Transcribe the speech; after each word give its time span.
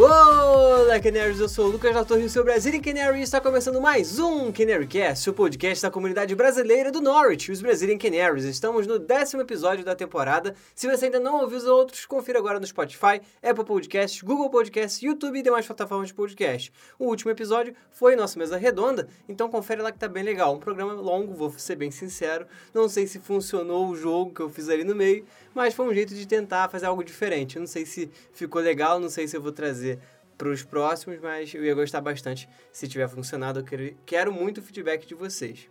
Olá, 0.00 1.00
Canaries! 1.00 1.40
Eu 1.40 1.48
sou 1.48 1.66
o 1.66 1.72
Lucas 1.72 1.92
da 1.92 2.04
Torre 2.04 2.28
seu 2.28 2.44
Brazilian 2.44 2.80
Canary 2.80 3.18
e 3.18 3.22
está 3.22 3.40
começando 3.40 3.80
mais 3.80 4.20
um 4.20 4.52
CanaryCast, 4.52 5.28
o 5.28 5.32
podcast 5.34 5.82
da 5.82 5.90
comunidade 5.90 6.36
brasileira 6.36 6.92
do 6.92 7.00
Norwich, 7.00 7.50
os 7.50 7.60
Brazilian 7.60 7.98
Canaries. 7.98 8.44
Estamos 8.44 8.86
no 8.86 8.96
décimo 8.96 9.42
episódio 9.42 9.84
da 9.84 9.96
temporada. 9.96 10.54
Se 10.72 10.86
você 10.88 11.06
ainda 11.06 11.18
não 11.18 11.40
ouviu 11.40 11.58
os 11.58 11.64
outros, 11.64 12.06
confira 12.06 12.38
agora 12.38 12.60
no 12.60 12.66
Spotify, 12.66 13.20
Apple 13.42 13.64
Podcasts, 13.64 14.22
Google 14.22 14.48
Podcasts, 14.50 15.02
YouTube 15.02 15.36
e 15.36 15.42
demais 15.42 15.66
plataformas 15.66 16.08
de 16.08 16.14
podcast. 16.14 16.72
O 16.96 17.06
último 17.06 17.32
episódio 17.32 17.74
foi 17.90 18.14
nossa 18.14 18.38
mesa 18.38 18.56
redonda, 18.56 19.08
então 19.28 19.48
confere 19.48 19.82
lá 19.82 19.90
que 19.90 19.98
tá 19.98 20.06
bem 20.06 20.22
legal. 20.22 20.54
Um 20.54 20.60
programa 20.60 20.92
longo, 20.92 21.34
vou 21.34 21.50
ser 21.58 21.74
bem 21.74 21.90
sincero. 21.90 22.46
Não 22.72 22.88
sei 22.88 23.08
se 23.08 23.18
funcionou 23.18 23.88
o 23.88 23.96
jogo 23.96 24.32
que 24.32 24.42
eu 24.42 24.48
fiz 24.48 24.68
ali 24.68 24.84
no 24.84 24.94
meio, 24.94 25.24
mas 25.52 25.74
foi 25.74 25.86
um 25.86 25.92
jeito 25.92 26.14
de 26.14 26.24
tentar 26.24 26.68
fazer 26.68 26.86
algo 26.86 27.02
diferente. 27.02 27.58
Não 27.58 27.66
sei 27.66 27.84
se 27.84 28.08
ficou 28.32 28.62
legal, 28.62 29.00
não 29.00 29.08
sei 29.08 29.26
se 29.26 29.36
eu 29.36 29.42
vou 29.42 29.50
trazer 29.50 29.87
para 30.36 30.48
os 30.48 30.62
próximos, 30.62 31.18
mas 31.20 31.52
eu 31.54 31.64
ia 31.64 31.74
gostar 31.74 32.00
bastante 32.00 32.48
se 32.72 32.86
tiver 32.86 33.08
funcionado. 33.08 33.60
Eu 33.60 33.94
quero 34.06 34.32
muito 34.32 34.58
o 34.58 34.62
feedback 34.62 35.06
de 35.06 35.14
vocês. 35.14 35.68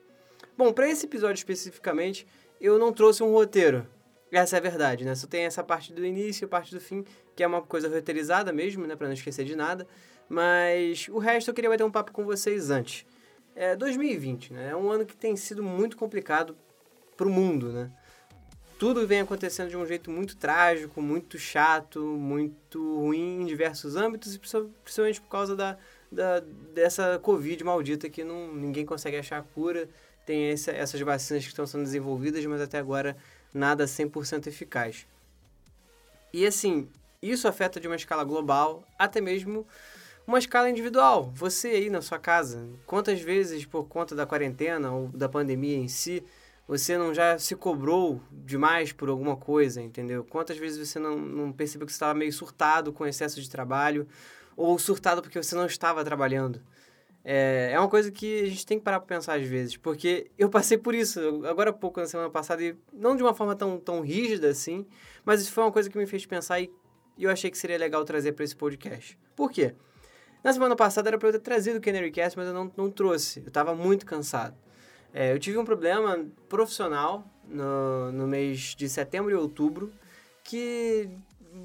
Bom, 0.57 0.73
para 0.73 0.89
esse 0.89 1.05
episódio 1.05 1.35
especificamente, 1.35 2.27
eu 2.59 2.79
não 2.79 2.91
trouxe 2.91 3.23
um 3.23 3.31
roteiro. 3.31 3.87
Essa 4.31 4.57
é 4.57 4.59
a 4.59 4.61
verdade, 4.61 5.05
né? 5.05 5.15
Só 5.15 5.27
tem 5.27 5.45
essa 5.45 5.63
parte 5.63 5.93
do 5.93 6.05
início 6.05 6.45
e 6.45 6.47
parte 6.47 6.73
do 6.73 6.81
fim, 6.81 7.05
que 7.35 7.43
é 7.43 7.47
uma 7.47 7.61
coisa 7.61 7.87
roteirizada 7.87 8.51
mesmo, 8.51 8.85
né? 8.85 8.95
Para 8.95 9.07
não 9.07 9.13
esquecer 9.13 9.45
de 9.45 9.55
nada. 9.55 9.87
Mas 10.27 11.07
o 11.09 11.17
resto 11.17 11.49
eu 11.49 11.53
queria 11.53 11.69
bater 11.69 11.83
um 11.83 11.91
papo 11.91 12.11
com 12.11 12.25
vocês 12.25 12.69
antes. 12.69 13.05
É 13.55 13.75
2020, 13.75 14.53
né? 14.53 14.69
É 14.71 14.75
um 14.75 14.91
ano 14.91 15.05
que 15.05 15.15
tem 15.15 15.35
sido 15.35 15.63
muito 15.63 15.95
complicado 15.95 16.57
para 17.15 17.27
o 17.27 17.31
mundo, 17.31 17.71
né? 17.71 17.89
Tudo 18.77 19.07
vem 19.07 19.21
acontecendo 19.21 19.69
de 19.69 19.77
um 19.77 19.85
jeito 19.85 20.11
muito 20.11 20.35
trágico, 20.35 21.01
muito 21.01 21.37
chato, 21.37 21.99
muito 21.99 22.99
ruim 22.99 23.41
em 23.41 23.45
diversos 23.45 23.95
âmbitos, 23.95 24.35
e 24.35 24.39
principalmente 24.39 25.21
por 25.21 25.29
causa 25.29 25.55
da, 25.55 25.77
da, 26.11 26.39
dessa 26.73 27.19
Covid 27.19 27.63
maldita 27.63 28.09
que 28.09 28.23
não, 28.23 28.53
ninguém 28.53 28.85
consegue 28.85 29.17
achar 29.17 29.41
cura. 29.55 29.89
Tem 30.25 30.51
essa, 30.51 30.71
essas 30.71 30.99
vacinas 31.01 31.43
que 31.43 31.49
estão 31.49 31.65
sendo 31.65 31.83
desenvolvidas, 31.83 32.45
mas 32.45 32.61
até 32.61 32.77
agora 32.77 33.17
nada 33.53 33.85
100% 33.85 34.47
eficaz. 34.47 35.07
E 36.31 36.45
assim, 36.45 36.87
isso 37.21 37.47
afeta 37.47 37.79
de 37.79 37.87
uma 37.87 37.95
escala 37.95 38.23
global, 38.23 38.83
até 38.99 39.19
mesmo 39.19 39.65
uma 40.27 40.37
escala 40.37 40.69
individual. 40.69 41.31
Você 41.33 41.69
aí 41.69 41.89
na 41.89 42.01
sua 42.01 42.19
casa, 42.19 42.67
quantas 42.85 43.21
vezes 43.21 43.65
por 43.65 43.87
conta 43.87 44.13
da 44.13 44.25
quarentena 44.25 44.91
ou 44.91 45.07
da 45.07 45.29
pandemia 45.29 45.77
em 45.77 45.87
si, 45.87 46.23
você 46.67 46.97
não 46.97 47.13
já 47.13 47.39
se 47.39 47.55
cobrou 47.55 48.21
demais 48.31 48.91
por 48.91 49.07
alguma 49.09 49.37
coisa, 49.37 49.81
entendeu? 49.81 50.23
Quantas 50.23 50.57
vezes 50.57 50.87
você 50.87 50.99
não, 50.99 51.17
não 51.17 51.51
percebeu 51.51 51.85
que 51.85 51.93
você 51.93 51.95
estava 51.95 52.13
meio 52.13 52.33
surtado 52.33 52.91
com 52.91 53.05
excesso 53.05 53.41
de 53.41 53.49
trabalho 53.49 54.07
ou 54.55 54.77
surtado 54.77 55.21
porque 55.21 55.41
você 55.41 55.55
não 55.55 55.65
estava 55.65 56.03
trabalhando? 56.03 56.61
É, 57.23 57.71
é 57.73 57.79
uma 57.79 57.89
coisa 57.89 58.11
que 58.11 58.41
a 58.41 58.45
gente 58.45 58.65
tem 58.65 58.77
que 58.77 58.83
parar 58.83 58.99
para 58.99 59.15
pensar 59.15 59.37
às 59.37 59.45
vezes, 59.45 59.77
porque 59.77 60.29
eu 60.37 60.49
passei 60.49 60.77
por 60.77 60.93
isso 60.93 61.19
agora 61.45 61.71
há 61.71 61.73
pouco, 61.73 61.99
na 61.99 62.05
semana 62.05 62.29
passada, 62.29 62.63
e 62.63 62.75
não 62.93 63.15
de 63.15 63.23
uma 63.23 63.33
forma 63.33 63.55
tão, 63.55 63.77
tão 63.79 64.01
rígida 64.01 64.49
assim, 64.49 64.85
mas 65.25 65.41
isso 65.41 65.51
foi 65.51 65.63
uma 65.63 65.71
coisa 65.71 65.89
que 65.89 65.97
me 65.97 66.05
fez 66.05 66.25
pensar 66.25 66.59
e, 66.61 66.71
eu 67.17 67.31
achei 67.31 67.49
que 67.49 67.57
seria 67.57 67.77
legal 67.77 68.05
trazer 68.05 68.33
para 68.33 68.45
esse 68.45 68.55
podcast. 68.55 69.17
Por 69.35 69.51
quê? 69.51 69.73
Na 70.43 70.53
semana 70.53 70.75
passada 70.75 71.09
era 71.09 71.17
para 71.17 71.29
eu 71.29 71.33
ter 71.33 71.39
trazido 71.39 71.79
o 71.79 71.81
Canary 71.81 72.11
Cast, 72.11 72.37
mas 72.37 72.47
eu 72.47 72.53
não, 72.53 72.71
não 72.77 72.91
trouxe. 72.91 73.39
Eu 73.39 73.47
estava 73.47 73.73
muito 73.73 74.05
cansado. 74.05 74.55
É, 75.13 75.33
eu 75.33 75.39
tive 75.39 75.57
um 75.57 75.65
problema 75.65 76.25
profissional 76.47 77.25
no, 77.47 78.11
no 78.11 78.27
mês 78.27 78.75
de 78.75 78.87
setembro 78.89 79.31
e 79.31 79.35
outubro 79.35 79.91
que, 80.43 81.09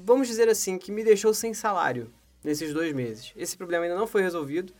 vamos 0.03 0.27
dizer 0.27 0.49
assim, 0.49 0.77
que 0.77 0.91
me 0.91 1.03
deixou 1.03 1.33
sem 1.33 1.53
salário 1.53 2.11
nesses 2.43 2.73
dois 2.73 2.93
meses. 2.93 3.31
Esse 3.35 3.55
problema 3.55 3.85
ainda 3.85 3.97
não 3.97 4.07
foi 4.07 4.21
resolvido 4.21 4.73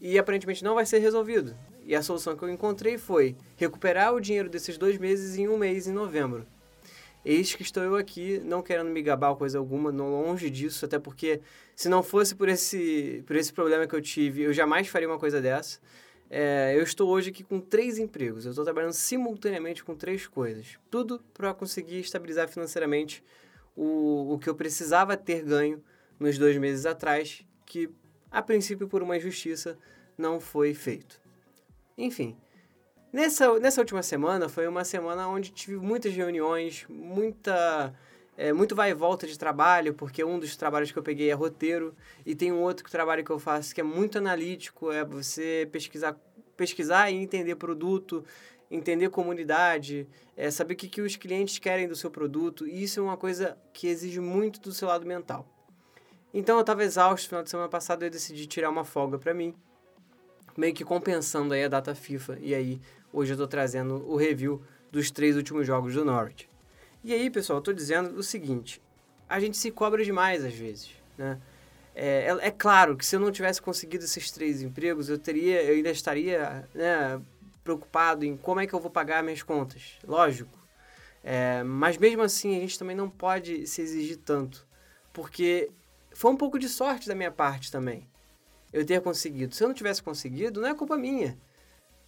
e 0.00 0.18
aparentemente 0.18 0.64
não 0.64 0.74
vai 0.74 0.84
ser 0.84 0.98
resolvido. 0.98 1.56
E 1.84 1.94
a 1.94 2.02
solução 2.02 2.36
que 2.36 2.42
eu 2.42 2.50
encontrei 2.50 2.98
foi 2.98 3.36
recuperar 3.56 4.14
o 4.14 4.20
dinheiro 4.20 4.48
desses 4.48 4.76
dois 4.76 4.98
meses 4.98 5.38
em 5.38 5.48
um 5.48 5.56
mês, 5.56 5.86
em 5.86 5.92
novembro. 5.92 6.46
Eis 7.24 7.54
que 7.54 7.62
estou 7.62 7.82
eu 7.82 7.96
aqui, 7.96 8.40
não 8.44 8.62
querendo 8.62 8.88
me 8.88 9.02
gabar 9.02 9.34
coisa 9.34 9.58
alguma, 9.58 9.90
não 9.90 10.10
longe 10.10 10.48
disso, 10.48 10.84
até 10.84 10.98
porque 10.98 11.40
se 11.74 11.88
não 11.88 12.02
fosse 12.02 12.34
por 12.34 12.48
esse, 12.48 13.24
por 13.26 13.34
esse 13.34 13.52
problema 13.52 13.86
que 13.86 13.96
eu 13.96 14.00
tive, 14.00 14.42
eu 14.42 14.52
jamais 14.52 14.86
faria 14.86 15.08
uma 15.08 15.18
coisa 15.18 15.40
dessa. 15.40 15.80
É, 16.28 16.74
eu 16.76 16.82
estou 16.82 17.08
hoje 17.08 17.30
aqui 17.30 17.44
com 17.44 17.60
três 17.60 17.98
empregos. 17.98 18.44
Eu 18.44 18.50
estou 18.50 18.64
trabalhando 18.64 18.92
simultaneamente 18.92 19.84
com 19.84 19.94
três 19.94 20.26
coisas. 20.26 20.78
Tudo 20.90 21.22
para 21.32 21.54
conseguir 21.54 22.00
estabilizar 22.00 22.48
financeiramente 22.48 23.22
o, 23.76 24.34
o 24.34 24.38
que 24.38 24.48
eu 24.48 24.54
precisava 24.54 25.16
ter 25.16 25.42
ganho 25.42 25.82
nos 26.18 26.38
dois 26.38 26.56
meses 26.56 26.86
atrás, 26.86 27.44
que 27.64 27.90
a 28.30 28.42
princípio, 28.42 28.88
por 28.88 29.02
uma 29.02 29.16
injustiça, 29.16 29.78
não 30.16 30.40
foi 30.40 30.74
feito. 30.74 31.20
Enfim, 31.96 32.36
nessa, 33.12 33.58
nessa 33.60 33.80
última 33.80 34.02
semana 34.02 34.48
foi 34.48 34.66
uma 34.66 34.84
semana 34.84 35.28
onde 35.28 35.50
tive 35.50 35.76
muitas 35.76 36.14
reuniões, 36.14 36.86
muita. 36.88 37.94
É, 38.36 38.52
muito 38.52 38.74
vai 38.74 38.90
e 38.90 38.94
volta 38.94 39.26
de 39.26 39.38
trabalho, 39.38 39.94
porque 39.94 40.22
um 40.22 40.38
dos 40.38 40.56
trabalhos 40.56 40.92
que 40.92 40.98
eu 40.98 41.02
peguei 41.02 41.30
é 41.30 41.32
roteiro, 41.32 41.94
e 42.24 42.34
tem 42.34 42.52
um 42.52 42.60
outro 42.60 42.88
trabalho 42.90 43.24
que 43.24 43.30
eu 43.30 43.38
faço 43.38 43.74
que 43.74 43.80
é 43.80 43.84
muito 43.84 44.18
analítico, 44.18 44.92
é 44.92 45.04
você 45.04 45.66
pesquisar, 45.72 46.16
pesquisar 46.56 47.10
e 47.10 47.14
entender 47.14 47.56
produto, 47.56 48.22
entender 48.70 49.08
comunidade, 49.08 50.06
é, 50.36 50.50
saber 50.50 50.74
o 50.74 50.76
que, 50.76 50.88
que 50.88 51.00
os 51.00 51.16
clientes 51.16 51.58
querem 51.58 51.88
do 51.88 51.96
seu 51.96 52.10
produto, 52.10 52.66
e 52.66 52.82
isso 52.82 53.00
é 53.00 53.02
uma 53.02 53.16
coisa 53.16 53.56
que 53.72 53.86
exige 53.86 54.20
muito 54.20 54.60
do 54.60 54.72
seu 54.72 54.88
lado 54.88 55.06
mental. 55.06 55.48
Então 56.34 56.56
eu 56.56 56.60
estava 56.60 56.84
exausto 56.84 57.24
no 57.24 57.28
final 57.28 57.42
de 57.42 57.48
semana 57.48 57.68
passado 57.68 58.04
eu 58.04 58.10
decidi 58.10 58.46
tirar 58.46 58.68
uma 58.68 58.84
folga 58.84 59.18
para 59.18 59.32
mim, 59.32 59.54
meio 60.56 60.74
que 60.74 60.84
compensando 60.84 61.54
aí 61.54 61.64
a 61.64 61.68
data 61.68 61.94
FIFA, 61.94 62.38
e 62.40 62.54
aí 62.54 62.80
hoje 63.10 63.32
eu 63.32 63.36
estou 63.36 63.48
trazendo 63.48 64.06
o 64.06 64.16
review 64.16 64.62
dos 64.92 65.10
três 65.10 65.36
últimos 65.36 65.66
jogos 65.66 65.94
do 65.94 66.04
Norwich. 66.04 66.50
E 67.06 67.14
aí, 67.14 67.30
pessoal, 67.30 67.60
eu 67.60 67.62
tô 67.62 67.72
dizendo 67.72 68.18
o 68.18 68.22
seguinte: 68.22 68.82
a 69.28 69.38
gente 69.38 69.56
se 69.56 69.70
cobra 69.70 70.04
demais 70.04 70.44
às 70.44 70.54
vezes, 70.54 70.90
né? 71.16 71.40
É, 71.94 72.32
é, 72.32 72.48
é, 72.48 72.50
claro 72.50 72.96
que 72.96 73.06
se 73.06 73.14
eu 73.14 73.20
não 73.20 73.30
tivesse 73.30 73.62
conseguido 73.62 74.04
esses 74.04 74.28
três 74.32 74.60
empregos, 74.60 75.08
eu 75.08 75.16
teria, 75.16 75.62
eu 75.62 75.76
ainda 75.76 75.88
estaria 75.88 76.68
né, 76.74 77.22
preocupado 77.62 78.24
em 78.24 78.36
como 78.36 78.58
é 78.58 78.66
que 78.66 78.74
eu 78.74 78.80
vou 78.80 78.90
pagar 78.90 79.22
minhas 79.22 79.40
contas. 79.40 80.00
Lógico. 80.04 80.50
É, 81.22 81.62
mas 81.62 81.96
mesmo 81.96 82.22
assim, 82.22 82.56
a 82.56 82.60
gente 82.60 82.76
também 82.76 82.96
não 82.96 83.08
pode 83.08 83.68
se 83.68 83.82
exigir 83.82 84.16
tanto. 84.16 84.66
Porque 85.12 85.70
foi 86.12 86.32
um 86.32 86.36
pouco 86.36 86.58
de 86.58 86.68
sorte 86.68 87.06
da 87.06 87.14
minha 87.14 87.30
parte 87.30 87.70
também. 87.70 88.08
Eu 88.72 88.84
ter 88.84 89.00
conseguido. 89.00 89.54
Se 89.54 89.62
eu 89.62 89.68
não 89.68 89.76
tivesse 89.76 90.02
conseguido, 90.02 90.60
não 90.60 90.68
é 90.68 90.74
culpa 90.74 90.96
minha. 90.96 91.38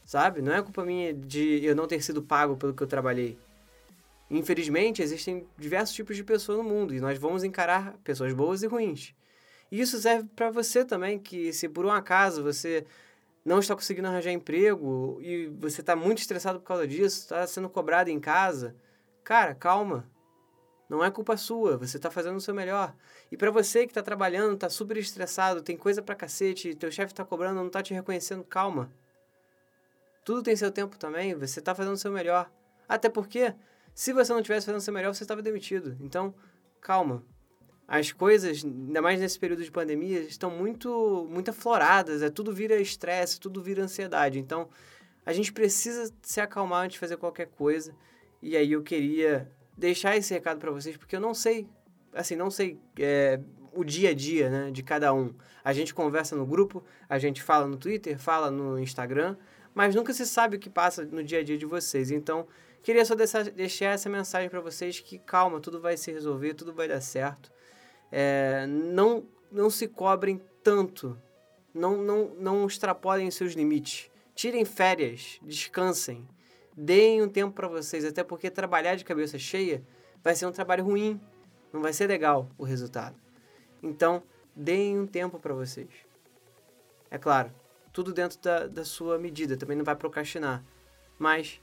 Sabe? 0.04 0.42
Não 0.42 0.52
é 0.52 0.60
culpa 0.60 0.84
minha 0.84 1.14
de 1.14 1.64
eu 1.64 1.76
não 1.76 1.86
ter 1.86 2.02
sido 2.02 2.20
pago 2.20 2.56
pelo 2.56 2.74
que 2.74 2.82
eu 2.82 2.86
trabalhei. 2.88 3.38
Infelizmente, 4.30 5.02
existem 5.02 5.46
diversos 5.56 5.94
tipos 5.94 6.16
de 6.16 6.22
pessoas 6.22 6.58
no 6.58 6.64
mundo 6.64 6.94
e 6.94 7.00
nós 7.00 7.18
vamos 7.18 7.44
encarar 7.44 7.96
pessoas 8.04 8.32
boas 8.34 8.62
e 8.62 8.66
ruins. 8.66 9.14
E 9.70 9.80
isso 9.80 9.98
serve 9.98 10.28
para 10.36 10.50
você 10.50 10.84
também, 10.84 11.18
que 11.18 11.52
se 11.52 11.68
por 11.68 11.86
um 11.86 11.90
acaso 11.90 12.42
você 12.42 12.86
não 13.44 13.58
está 13.58 13.74
conseguindo 13.74 14.08
arranjar 14.08 14.32
emprego 14.32 15.18
e 15.22 15.46
você 15.58 15.80
está 15.80 15.96
muito 15.96 16.18
estressado 16.18 16.60
por 16.60 16.66
causa 16.66 16.86
disso, 16.86 17.20
está 17.22 17.46
sendo 17.46 17.68
cobrado 17.68 18.10
em 18.10 18.20
casa, 18.20 18.76
cara, 19.24 19.54
calma. 19.54 20.06
Não 20.88 21.04
é 21.04 21.10
culpa 21.10 21.36
sua, 21.36 21.76
você 21.76 21.98
está 21.98 22.10
fazendo 22.10 22.36
o 22.36 22.40
seu 22.40 22.54
melhor. 22.54 22.94
E 23.30 23.36
para 23.36 23.50
você 23.50 23.84
que 23.84 23.90
está 23.90 24.02
trabalhando, 24.02 24.54
está 24.54 24.70
super 24.70 24.96
estressado, 24.96 25.62
tem 25.62 25.76
coisa 25.76 26.02
para 26.02 26.14
cacete, 26.14 26.74
teu 26.74 26.90
chefe 26.90 27.12
está 27.12 27.24
cobrando, 27.24 27.56
não 27.56 27.66
está 27.66 27.82
te 27.82 27.92
reconhecendo, 27.92 28.42
calma. 28.44 28.90
Tudo 30.24 30.42
tem 30.42 30.56
seu 30.56 30.70
tempo 30.70 30.98
também, 30.98 31.34
você 31.34 31.58
está 31.58 31.74
fazendo 31.74 31.94
o 31.94 31.98
seu 31.98 32.10
melhor. 32.10 32.50
Até 32.88 33.10
porque 33.10 33.54
se 33.98 34.12
você 34.12 34.32
não 34.32 34.40
tivesse 34.40 34.64
fazendo 34.64 34.78
o 34.78 34.80
seu 34.80 34.94
melhor, 34.94 35.12
você 35.12 35.24
estava 35.24 35.42
demitido. 35.42 35.96
Então, 36.00 36.32
calma. 36.80 37.24
As 37.88 38.12
coisas, 38.12 38.64
ainda 38.64 39.02
mais 39.02 39.18
nesse 39.18 39.36
período 39.36 39.64
de 39.64 39.72
pandemia, 39.72 40.20
estão 40.20 40.52
muito, 40.52 41.26
muito 41.28 41.50
afloradas. 41.50 42.22
É, 42.22 42.30
tudo 42.30 42.52
vira 42.52 42.80
estresse, 42.80 43.40
tudo 43.40 43.60
vira 43.60 43.82
ansiedade. 43.82 44.38
Então, 44.38 44.68
a 45.26 45.32
gente 45.32 45.52
precisa 45.52 46.14
se 46.22 46.40
acalmar 46.40 46.84
antes 46.84 46.92
de 46.92 47.00
fazer 47.00 47.16
qualquer 47.16 47.48
coisa. 47.48 47.92
E 48.40 48.56
aí 48.56 48.70
eu 48.70 48.84
queria 48.84 49.50
deixar 49.76 50.16
esse 50.16 50.32
recado 50.32 50.60
para 50.60 50.70
vocês, 50.70 50.96
porque 50.96 51.16
eu 51.16 51.20
não 51.20 51.34
sei, 51.34 51.66
assim, 52.12 52.36
não 52.36 52.52
sei 52.52 52.78
é, 53.00 53.40
o 53.72 53.82
dia 53.82 54.10
a 54.10 54.14
dia 54.14 54.48
né, 54.48 54.70
de 54.70 54.84
cada 54.84 55.12
um. 55.12 55.34
A 55.64 55.72
gente 55.72 55.92
conversa 55.92 56.36
no 56.36 56.46
grupo, 56.46 56.84
a 57.08 57.18
gente 57.18 57.42
fala 57.42 57.66
no 57.66 57.76
Twitter, 57.76 58.16
fala 58.16 58.48
no 58.48 58.78
Instagram, 58.78 59.36
mas 59.74 59.92
nunca 59.96 60.14
se 60.14 60.24
sabe 60.24 60.56
o 60.56 60.60
que 60.60 60.70
passa 60.70 61.04
no 61.04 61.24
dia 61.24 61.40
a 61.40 61.42
dia 61.42 61.58
de 61.58 61.66
vocês. 61.66 62.12
Então, 62.12 62.46
Queria 62.82 63.04
só 63.04 63.14
deixar, 63.14 63.92
essa 63.92 64.08
mensagem 64.08 64.48
para 64.48 64.60
vocês 64.60 65.00
que 65.00 65.18
calma, 65.18 65.60
tudo 65.60 65.80
vai 65.80 65.96
se 65.96 66.10
resolver, 66.10 66.54
tudo 66.54 66.72
vai 66.72 66.88
dar 66.88 67.00
certo. 67.00 67.50
É, 68.10 68.66
não, 68.66 69.26
não 69.50 69.68
se 69.68 69.86
cobrem 69.88 70.40
tanto, 70.62 71.20
não, 71.74 71.96
não, 71.96 72.34
não 72.38 72.66
extrapolem 72.66 73.30
seus 73.30 73.52
limites. 73.52 74.10
Tirem 74.34 74.64
férias, 74.64 75.38
descansem, 75.42 76.26
deem 76.76 77.22
um 77.22 77.28
tempo 77.28 77.54
para 77.54 77.68
vocês, 77.68 78.04
até 78.04 78.22
porque 78.22 78.50
trabalhar 78.50 78.94
de 78.94 79.04
cabeça 79.04 79.38
cheia 79.38 79.82
vai 80.22 80.34
ser 80.34 80.46
um 80.46 80.52
trabalho 80.52 80.84
ruim, 80.84 81.20
não 81.72 81.82
vai 81.82 81.92
ser 81.92 82.06
legal 82.06 82.48
o 82.56 82.64
resultado. 82.64 83.16
Então, 83.82 84.22
deem 84.54 84.98
um 84.98 85.06
tempo 85.06 85.38
para 85.38 85.54
vocês. 85.54 85.88
É 87.10 87.18
claro, 87.18 87.52
tudo 87.92 88.12
dentro 88.12 88.38
da, 88.40 88.66
da 88.66 88.84
sua 88.84 89.18
medida, 89.18 89.56
também 89.56 89.76
não 89.76 89.84
vai 89.84 89.96
procrastinar. 89.96 90.64
Mas 91.18 91.60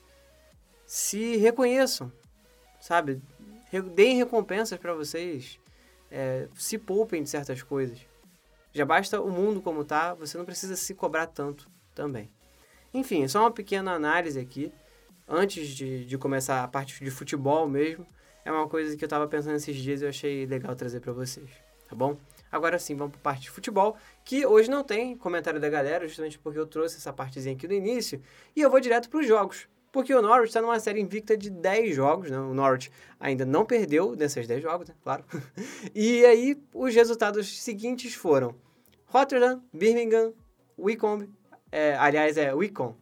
se 0.86 1.38
reconheçam, 1.38 2.12
sabe? 2.80 3.22
Deem 3.94 4.18
recompensas 4.18 4.78
para 4.78 4.94
vocês, 4.94 5.60
é, 6.12 6.48
se 6.56 6.78
poupem 6.78 7.24
de 7.24 7.30
certas 7.30 7.62
coisas. 7.62 8.00
Já 8.72 8.86
basta 8.86 9.22
o 9.22 9.32
mundo 9.32 9.62
como 9.62 9.84
tá, 9.84 10.14
você 10.14 10.38
não 10.38 10.46
precisa 10.46 10.76
se 10.76 10.94
cobrar 10.94 11.28
tanto 11.28 11.70
também. 11.94 12.30
Enfim, 12.94 13.28
só 13.28 13.42
uma 13.42 13.52
pequena 13.52 13.94
análise 13.94 14.40
aqui, 14.40 14.72
antes 15.28 15.70
de, 15.70 16.06
de 16.06 16.18
começar 16.18 16.64
a 16.64 16.68
parte 16.68 17.04
de 17.04 17.12
futebol 17.12 17.68
mesmo. 17.68 18.06
É 18.44 18.52
uma 18.52 18.70
coisa 18.70 18.96
que 18.96 19.04
eu 19.04 19.08
estava 19.08 19.28
pensando 19.28 19.56
esses 19.56 19.76
dias 19.76 20.02
e 20.02 20.06
eu 20.06 20.10
achei 20.10 20.46
legal 20.46 20.76
trazer 20.76 21.00
para 21.00 21.12
vocês, 21.12 21.50
tá 21.90 21.96
bom? 21.96 22.16
Agora 22.52 22.78
sim, 22.78 22.96
vamos 22.96 23.14
para 23.14 23.22
parte 23.22 23.42
de 23.42 23.50
futebol, 23.50 23.98
que 24.24 24.46
hoje 24.46 24.70
não 24.70 24.84
tem 24.84 25.18
comentário 25.18 25.60
da 25.60 25.68
galera, 25.68 26.08
justamente 26.08 26.38
porque 26.38 26.60
eu 26.60 26.68
trouxe 26.68 26.98
essa 26.98 27.12
partezinha 27.12 27.56
aqui 27.56 27.68
no 27.68 27.74
início, 27.74 28.22
e 28.56 28.62
eu 28.62 28.70
vou 28.70 28.80
direto 28.80 29.10
para 29.10 29.20
os 29.20 29.28
jogos. 29.28 29.68
Porque 29.96 30.14
o 30.14 30.22
Norwich 30.22 30.50
está 30.50 30.62
numa 30.62 30.78
série 30.78 31.00
invicta 31.00 31.38
de 31.38 31.50
10 31.50 31.96
jogos, 31.96 32.30
né? 32.30 32.38
O 32.38 32.54
Norwich 32.54 32.92
ainda 33.18 33.46
não 33.46 33.64
perdeu 33.64 34.14
nesses 34.14 34.46
10 34.46 34.62
jogos, 34.62 34.90
né? 34.90 34.96
Claro. 35.02 35.24
e 35.96 36.26
aí, 36.26 36.62
os 36.74 36.94
resultados 36.94 37.64
seguintes 37.64 38.14
foram 38.14 38.54
Rotterdam, 39.06 39.64
Birmingham, 39.72 40.34
Wycombe, 40.78 41.30
é, 41.72 41.96
aliás, 41.96 42.36
é 42.36 42.54
Wycombe, 42.54 42.98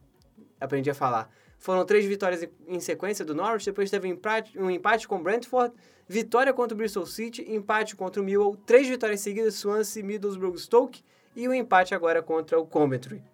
aprendi 0.61 0.91
a 0.91 0.93
falar. 0.93 1.31
Foram 1.57 1.83
três 1.83 2.05
vitórias 2.05 2.47
em 2.67 2.79
sequência 2.79 3.25
do 3.25 3.33
Norwich, 3.33 3.65
depois 3.65 3.89
teve 3.89 4.07
um 4.55 4.69
empate, 4.69 5.07
com 5.07 5.23
Brentford, 5.23 5.73
vitória 6.07 6.53
contra 6.53 6.75
o 6.75 6.77
Bristol 6.77 7.07
City, 7.07 7.43
empate 7.51 7.95
contra 7.95 8.21
o 8.21 8.23
Millwall, 8.23 8.55
três 8.67 8.87
vitórias 8.87 9.19
seguidas, 9.21 9.55
Swansea, 9.55 10.03
Middlesbrough, 10.03 10.59
Stoke, 10.59 11.03
e 11.35 11.47
o 11.47 11.51
um 11.51 11.55
empate 11.55 11.95
agora 11.95 12.21
contra 12.21 12.59
o 12.59 12.67
Coventry. 12.67 13.32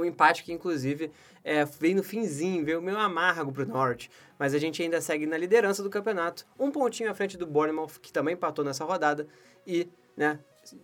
Um 0.00 0.04
empate 0.04 0.42
que, 0.44 0.52
inclusive, 0.52 1.10
é, 1.44 1.64
veio 1.64 1.96
no 1.96 2.02
finzinho, 2.02 2.64
veio 2.64 2.82
meio 2.82 2.98
amargo 2.98 3.52
para 3.52 3.64
o 3.64 3.66
Norte. 3.66 4.10
Mas 4.38 4.54
a 4.54 4.58
gente 4.58 4.82
ainda 4.82 5.00
segue 5.00 5.26
na 5.26 5.36
liderança 5.36 5.82
do 5.82 5.90
campeonato. 5.90 6.46
Um 6.58 6.70
pontinho 6.70 7.10
à 7.10 7.14
frente 7.14 7.36
do 7.36 7.46
Bournemouth, 7.46 7.98
que 8.00 8.12
também 8.12 8.34
empatou 8.34 8.64
nessa 8.64 8.84
rodada. 8.84 9.26
E, 9.66 9.88
né, 10.16 10.38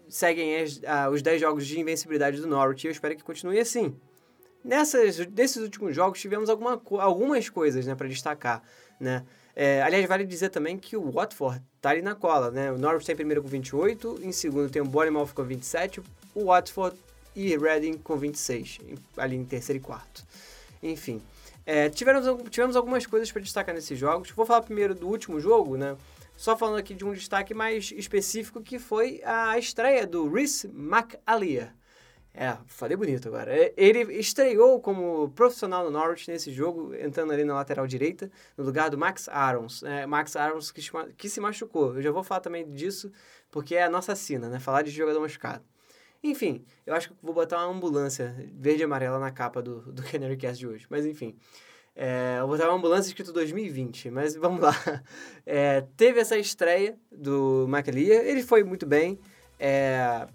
seguem 0.08 0.56
as, 0.60 0.80
os 1.12 1.22
10 1.22 1.40
jogos 1.40 1.66
de 1.66 1.80
invencibilidade 1.80 2.40
do 2.40 2.46
Norwich. 2.46 2.86
E 2.86 2.88
eu 2.88 2.92
espero 2.92 3.16
que 3.16 3.24
continue 3.24 3.58
assim. 3.58 3.96
Nessas, 4.64 5.18
nesses 5.28 5.62
últimos 5.62 5.94
jogos 5.94 6.20
tivemos 6.20 6.50
alguma, 6.50 6.80
algumas 6.98 7.48
coisas 7.48 7.86
né, 7.86 7.94
para 7.94 8.08
destacar. 8.08 8.62
Né? 8.98 9.24
É, 9.54 9.80
aliás, 9.82 10.04
vale 10.06 10.24
dizer 10.24 10.50
também 10.50 10.76
que 10.76 10.96
o 10.96 11.10
Watford 11.10 11.62
está 11.76 11.90
ali 11.90 12.02
na 12.02 12.14
cola. 12.14 12.50
Né? 12.50 12.72
O 12.72 12.78
Norwich 12.78 13.06
tem 13.06 13.14
primeiro 13.14 13.42
com 13.42 13.48
28, 13.48 14.20
em 14.22 14.32
segundo 14.32 14.68
tem 14.68 14.82
o 14.82 14.84
Bournemouth 14.84 15.28
com 15.34 15.42
27, 15.44 16.02
o 16.34 16.46
Watford 16.46 16.96
e 17.36 17.56
Reading 17.56 17.98
com 17.98 18.16
26, 18.16 18.80
ali 19.16 19.36
em 19.36 19.44
terceiro 19.44 19.78
e 19.78 19.84
quarto. 19.84 20.24
Enfim, 20.82 21.22
é, 21.66 21.88
tivemos, 21.90 22.24
tivemos 22.50 22.74
algumas 22.74 23.06
coisas 23.06 23.30
para 23.30 23.42
destacar 23.42 23.74
nesses 23.74 23.98
jogos. 23.98 24.30
Vou 24.30 24.46
falar 24.46 24.62
primeiro 24.62 24.94
do 24.94 25.06
último 25.06 25.38
jogo, 25.38 25.76
né? 25.76 25.96
Só 26.36 26.56
falando 26.56 26.78
aqui 26.78 26.94
de 26.94 27.04
um 27.04 27.12
destaque 27.12 27.54
mais 27.54 27.92
específico 27.92 28.62
que 28.62 28.78
foi 28.78 29.20
a 29.24 29.58
estreia 29.58 30.06
do 30.06 30.28
Rhys 30.28 30.64
McAleer. 30.64 31.72
É, 32.32 32.54
falei 32.66 32.96
bonito 32.96 33.28
agora. 33.28 33.50
É, 33.50 33.72
ele 33.76 34.00
estreou 34.18 34.78
como 34.78 35.30
profissional 35.30 35.84
no 35.84 35.90
Norwich 35.90 36.30
nesse 36.30 36.52
jogo, 36.52 36.94
entrando 36.94 37.32
ali 37.32 37.44
na 37.44 37.54
lateral 37.54 37.86
direita, 37.86 38.30
no 38.56 38.64
lugar 38.64 38.90
do 38.90 38.98
Max 38.98 39.26
Arons. 39.28 39.82
É, 39.82 40.04
Max 40.06 40.36
Arons 40.36 40.70
que, 40.70 40.82
que 41.16 41.28
se 41.30 41.40
machucou. 41.40 41.96
Eu 41.96 42.02
já 42.02 42.10
vou 42.10 42.22
falar 42.22 42.40
também 42.40 42.70
disso, 42.70 43.10
porque 43.50 43.74
é 43.74 43.84
a 43.84 43.90
nossa 43.90 44.14
sina, 44.14 44.50
né? 44.50 44.60
Falar 44.60 44.82
de 44.82 44.90
jogador 44.90 45.18
machucado. 45.20 45.64
Enfim, 46.22 46.64
eu 46.84 46.94
acho 46.94 47.08
que 47.08 47.14
vou 47.22 47.34
botar 47.34 47.58
uma 47.58 47.74
ambulância 47.74 48.34
verde 48.54 48.82
e 48.82 48.84
amarela 48.84 49.18
na 49.18 49.30
capa 49.30 49.62
do, 49.62 49.80
do 49.92 50.02
Canary 50.10 50.36
Cast 50.36 50.58
de 50.58 50.66
hoje. 50.66 50.86
Mas 50.88 51.06
enfim, 51.06 51.36
é, 51.94 52.36
eu 52.38 52.46
vou 52.46 52.56
botar 52.56 52.68
uma 52.68 52.76
ambulância 52.76 53.08
escrito 53.08 53.32
2020, 53.32 54.10
mas 54.10 54.34
vamos 54.36 54.60
lá. 54.60 54.74
É, 55.44 55.82
teve 55.96 56.20
essa 56.20 56.36
estreia 56.36 56.96
do 57.10 57.66
McAleer, 57.68 58.26
ele 58.26 58.42
foi 58.42 58.62
muito 58.62 58.84
bem. 58.84 59.18
É, 59.58 60.26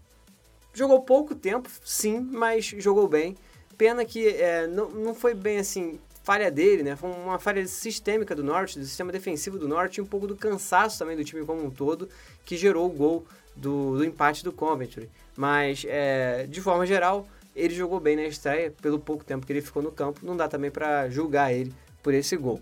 jogou 0.73 1.01
pouco 1.01 1.35
tempo, 1.35 1.69
sim, 1.83 2.19
mas 2.19 2.65
jogou 2.65 3.07
bem. 3.07 3.35
Pena 3.77 4.05
que 4.05 4.27
é, 4.27 4.67
não, 4.67 4.89
não 4.89 5.13
foi 5.15 5.33
bem 5.33 5.57
assim 5.57 5.99
falha 6.23 6.51
dele, 6.51 6.83
né? 6.83 6.95
Foi 6.95 7.09
uma 7.09 7.39
falha 7.39 7.65
sistêmica 7.67 8.35
do 8.35 8.43
Norte, 8.43 8.79
do 8.79 8.85
sistema 8.85 9.11
defensivo 9.11 9.57
do 9.57 9.67
Norte, 9.67 9.97
e 9.97 10.01
um 10.01 10.05
pouco 10.05 10.27
do 10.27 10.35
cansaço 10.35 10.99
também 10.99 11.17
do 11.17 11.23
time 11.23 11.45
como 11.45 11.63
um 11.65 11.69
todo, 11.69 12.07
que 12.45 12.55
gerou 12.55 12.85
o 12.85 12.89
gol 12.89 13.25
do, 13.55 13.97
do 13.97 14.05
empate 14.05 14.43
do 14.43 14.51
Coventry. 14.51 15.09
Mas, 15.35 15.85
é, 15.87 16.45
de 16.47 16.61
forma 16.61 16.85
geral, 16.85 17.27
ele 17.55 17.73
jogou 17.73 17.99
bem 17.99 18.15
na 18.15 18.23
estreia, 18.23 18.71
pelo 18.81 18.99
pouco 18.99 19.23
tempo 19.23 19.45
que 19.45 19.53
ele 19.53 19.61
ficou 19.61 19.81
no 19.81 19.91
campo. 19.91 20.25
Não 20.25 20.35
dá 20.35 20.47
também 20.47 20.71
para 20.71 21.09
julgar 21.09 21.53
ele 21.53 21.73
por 22.01 22.13
esse 22.13 22.35
gol. 22.37 22.61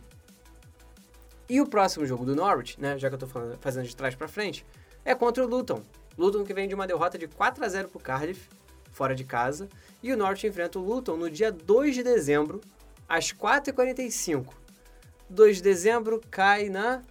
E 1.47 1.59
o 1.59 1.67
próximo 1.67 2.05
jogo 2.05 2.25
do 2.25 2.35
Norwich, 2.35 2.79
né, 2.79 2.97
já 2.97 3.09
que 3.09 3.15
eu 3.15 3.25
estou 3.25 3.57
fazendo 3.59 3.87
de 3.87 3.95
trás 3.95 4.13
para 4.13 4.27
frente, 4.27 4.65
é 5.03 5.15
contra 5.15 5.43
o 5.43 5.47
Luton. 5.47 5.81
Luton 6.17 6.43
que 6.43 6.53
vem 6.53 6.67
de 6.67 6.75
uma 6.75 6.85
derrota 6.85 7.17
de 7.17 7.27
4 7.27 7.63
a 7.63 7.67
0 7.67 7.87
para 7.87 8.01
Cardiff, 8.01 8.47
fora 8.91 9.15
de 9.15 9.23
casa. 9.23 9.67
E 10.03 10.13
o 10.13 10.17
Norwich 10.17 10.45
enfrenta 10.45 10.77
o 10.77 10.83
Luton 10.83 11.17
no 11.17 11.29
dia 11.29 11.51
2 11.51 11.95
de 11.95 12.03
dezembro, 12.03 12.61
às 13.07 13.31
4h45. 13.33 14.53
2 15.29 15.57
de 15.57 15.63
dezembro 15.63 16.21
cai 16.29 16.69
na... 16.69 17.01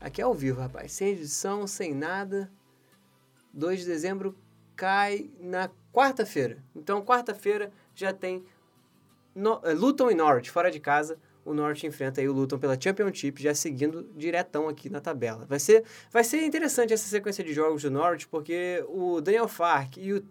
Aqui 0.00 0.20
é 0.20 0.24
ao 0.24 0.34
vivo, 0.34 0.60
rapaz. 0.60 0.92
Sem 0.92 1.08
edição, 1.08 1.66
sem 1.66 1.94
nada. 1.94 2.50
2 3.52 3.80
de 3.80 3.86
dezembro 3.86 4.36
cai 4.76 5.30
na 5.40 5.70
quarta-feira. 5.92 6.58
Então, 6.74 7.02
quarta-feira 7.02 7.70
já 7.94 8.12
tem 8.12 8.44
no, 9.34 9.60
é, 9.62 9.72
Luton 9.72 10.10
e 10.10 10.14
Norwich 10.14 10.50
fora 10.50 10.70
de 10.70 10.80
casa. 10.80 11.18
O 11.44 11.54
Norwich 11.54 11.86
enfrenta 11.86 12.20
aí 12.20 12.28
o 12.28 12.32
Luton 12.32 12.58
pela 12.58 12.78
Championship, 12.78 13.42
já 13.42 13.54
seguindo 13.54 14.08
diretão 14.14 14.68
aqui 14.68 14.90
na 14.90 15.00
tabela. 15.00 15.46
Vai 15.46 15.58
ser, 15.58 15.84
vai 16.10 16.22
ser 16.22 16.44
interessante 16.44 16.92
essa 16.92 17.08
sequência 17.08 17.42
de 17.42 17.52
jogos 17.52 17.82
do 17.82 17.90
Norwich, 17.90 18.28
porque 18.28 18.84
o 18.88 19.20
Daniel 19.20 19.48
Fark 19.48 19.96
e 19.96 20.12
o, 20.12 20.24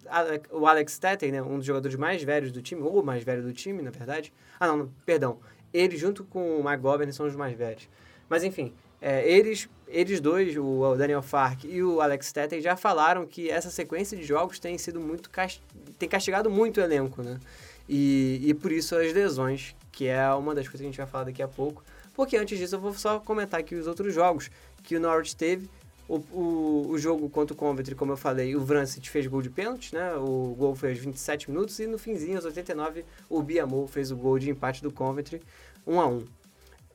o 0.51 0.67
Alex 0.67 0.99
Tetten, 0.99 1.31
né, 1.31 1.41
um 1.41 1.57
dos 1.57 1.65
jogadores 1.65 1.97
mais 1.97 2.21
velhos 2.21 2.51
do 2.51 2.61
time, 2.61 2.81
ou 2.83 3.01
o 3.01 3.05
mais 3.05 3.23
velho 3.23 3.41
do 3.41 3.51
time, 3.51 3.81
na 3.81 3.89
verdade. 3.89 4.31
Ah, 4.59 4.67
não, 4.67 4.91
perdão. 5.05 5.39
Ele 5.73 5.97
junto 5.97 6.23
com 6.23 6.59
o 6.59 6.67
McGovern 6.67 7.11
são 7.11 7.25
os 7.25 7.35
mais 7.35 7.57
velhos. 7.57 7.89
Mas 8.29 8.43
enfim, 8.43 8.73
é, 9.01 9.29
eles, 9.29 9.69
eles 9.87 10.19
dois, 10.19 10.55
o 10.57 10.95
Daniel 10.95 11.21
Fark 11.21 11.63
e 11.63 11.81
o 11.81 12.01
Alex 12.01 12.31
Tetten, 12.31 12.61
já 12.61 12.75
falaram 12.75 13.25
que 13.25 13.49
essa 13.49 13.69
sequência 13.69 14.17
de 14.17 14.23
jogos 14.23 14.59
tem 14.59 14.77
sido 14.77 14.99
muito 14.99 15.29
tem 15.97 16.09
castigado 16.09 16.49
muito 16.49 16.79
o 16.79 16.83
elenco, 16.83 17.21
né? 17.21 17.39
E, 17.87 18.41
e 18.43 18.53
por 18.53 18.71
isso 18.71 18.95
as 18.95 19.11
lesões, 19.13 19.75
que 19.91 20.07
é 20.07 20.31
uma 20.33 20.53
das 20.53 20.67
coisas 20.67 20.81
que 20.81 20.85
a 20.85 20.89
gente 20.89 20.97
vai 20.97 21.07
falar 21.07 21.23
daqui 21.25 21.41
a 21.41 21.47
pouco. 21.47 21.83
Porque 22.13 22.37
antes 22.37 22.59
disso 22.59 22.75
eu 22.75 22.79
vou 22.79 22.93
só 22.93 23.19
comentar 23.19 23.59
aqui 23.59 23.73
os 23.75 23.87
outros 23.87 24.13
jogos 24.13 24.51
que 24.83 24.95
o 24.95 24.99
Norwich 24.99 25.35
teve. 25.35 25.69
O, 26.07 26.17
o, 26.31 26.87
o 26.89 26.97
jogo 26.97 27.29
contra 27.29 27.53
o 27.53 27.57
Coventry, 27.57 27.93
como 27.93 28.11
eu 28.11 28.17
falei, 28.17 28.55
o 28.55 28.61
Vrancic 28.61 29.07
fez 29.09 29.27
gol 29.27 29.43
de 29.43 29.49
pênalti, 29.49 29.93
né? 29.93 30.15
O 30.15 30.55
gol 30.57 30.75
foi 30.75 30.89
aos 30.89 30.97
27 30.97 31.49
minutos 31.51 31.79
e 31.79 31.85
no 31.85 31.99
finzinho, 31.99 32.35
aos 32.35 32.45
89, 32.45 33.05
o 33.29 33.43
Biamou 33.43 33.87
fez 33.87 34.11
o 34.11 34.15
gol 34.15 34.39
de 34.39 34.49
empate 34.49 34.81
do 34.81 34.91
Coventry, 34.91 35.41
1 35.85 35.99
a 35.99 36.07
1 36.07 36.25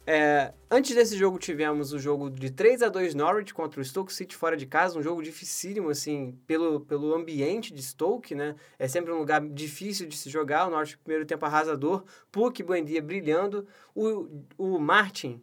é, 0.07 0.53
antes 0.71 0.95
desse 0.95 1.17
jogo 1.17 1.39
tivemos 1.39 1.93
o 1.93 1.99
jogo 1.99 2.29
de 2.29 2.51
3 2.51 2.83
a 2.83 2.89
2 2.89 3.15
Norwich 3.15 3.55
contra 3.55 3.81
o 3.81 3.85
Stoke 3.85 4.13
City 4.13 4.37
fora 4.37 4.57
de 4.57 4.67
casa, 4.67 4.99
um 4.99 5.03
jogo 5.03 5.23
dificílimo, 5.23 5.89
assim, 5.89 6.39
pelo, 6.47 6.81
pelo 6.81 7.15
ambiente 7.15 7.73
de 7.73 7.83
Stoke, 7.83 8.35
né? 8.35 8.55
É 8.79 8.87
sempre 8.87 9.13
um 9.13 9.19
lugar 9.19 9.41
difícil 9.49 10.07
de 10.07 10.17
se 10.17 10.29
jogar, 10.29 10.67
o 10.67 10.71
Norwich 10.71 10.99
primeiro 10.99 11.25
tempo 11.25 11.47
arrasador, 11.47 12.05
Puck 12.31 12.63
Buendia 12.63 13.01
brilhando, 13.01 13.67
o, 13.95 14.29
o 14.59 14.79
Martin, 14.79 15.41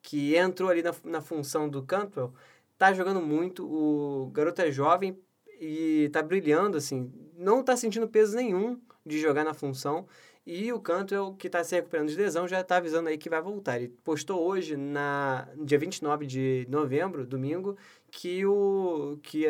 que 0.00 0.36
entrou 0.36 0.70
ali 0.70 0.82
na, 0.82 0.94
na 1.04 1.20
função 1.20 1.68
do 1.68 1.82
Cantwell, 1.82 2.32
tá 2.78 2.92
jogando 2.92 3.20
muito, 3.20 3.66
o 3.66 4.30
garoto 4.30 4.62
é 4.62 4.70
jovem 4.70 5.18
e 5.60 6.08
tá 6.12 6.22
brilhando, 6.22 6.76
assim, 6.76 7.12
não 7.36 7.64
tá 7.64 7.76
sentindo 7.76 8.06
peso 8.06 8.36
nenhum 8.36 8.80
de 9.04 9.20
jogar 9.20 9.44
na 9.44 9.54
função, 9.54 10.06
e 10.46 10.72
o 10.72 10.80
Cantwell, 10.80 11.34
que 11.38 11.46
está 11.46 11.64
se 11.64 11.74
recuperando 11.74 12.08
de 12.08 12.16
lesão, 12.16 12.46
já 12.46 12.60
está 12.60 12.76
avisando 12.76 13.08
aí 13.08 13.16
que 13.16 13.30
vai 13.30 13.40
voltar. 13.40 13.76
Ele 13.76 13.88
postou 14.04 14.46
hoje, 14.46 14.76
na 14.76 15.48
dia 15.56 15.78
29 15.78 16.26
de 16.26 16.66
novembro, 16.68 17.26
domingo, 17.26 17.76
que 18.10 18.44
o. 18.44 19.18
que 19.22 19.46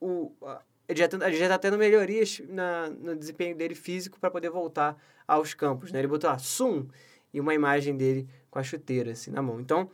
o 0.00 0.32
ele 0.88 0.98
já 0.98 1.44
está 1.44 1.58
tendo 1.58 1.78
melhorias 1.78 2.42
na, 2.48 2.90
no 2.90 3.14
desempenho 3.14 3.56
dele 3.56 3.76
físico 3.76 4.18
para 4.18 4.28
poder 4.30 4.50
voltar 4.50 5.00
aos 5.26 5.54
campos. 5.54 5.92
Né? 5.92 6.00
Ele 6.00 6.08
botou 6.08 6.28
a 6.28 6.36
Sum 6.36 6.88
e 7.32 7.40
uma 7.40 7.54
imagem 7.54 7.96
dele 7.96 8.28
com 8.50 8.58
a 8.58 8.62
chuteira 8.62 9.12
assim, 9.12 9.30
na 9.30 9.40
mão. 9.40 9.60
Então, 9.60 9.88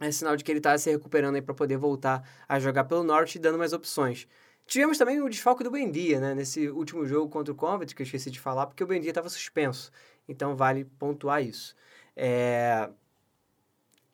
é 0.00 0.10
sinal 0.10 0.36
de 0.36 0.42
que 0.42 0.50
ele 0.50 0.58
está 0.58 0.76
se 0.76 0.90
recuperando 0.90 1.36
aí 1.36 1.42
para 1.42 1.54
poder 1.54 1.76
voltar 1.76 2.28
a 2.48 2.58
jogar 2.58 2.84
pelo 2.84 3.04
Norte 3.04 3.36
e 3.36 3.38
dando 3.38 3.56
mais 3.56 3.72
opções. 3.72 4.26
Tivemos 4.70 4.96
também 4.96 5.20
o 5.20 5.28
desfalque 5.28 5.64
do 5.64 5.70
Bendia, 5.72 6.20
né? 6.20 6.32
Nesse 6.32 6.68
último 6.68 7.04
jogo 7.04 7.28
contra 7.28 7.52
o 7.52 7.56
Coventry, 7.56 7.92
que 7.92 8.02
eu 8.02 8.04
esqueci 8.04 8.30
de 8.30 8.38
falar, 8.38 8.68
porque 8.68 8.84
o 8.84 8.86
Bendia 8.86 9.10
estava 9.10 9.28
suspenso. 9.28 9.90
Então, 10.28 10.54
vale 10.54 10.84
pontuar 10.96 11.42
isso. 11.42 11.74
É... 12.16 12.88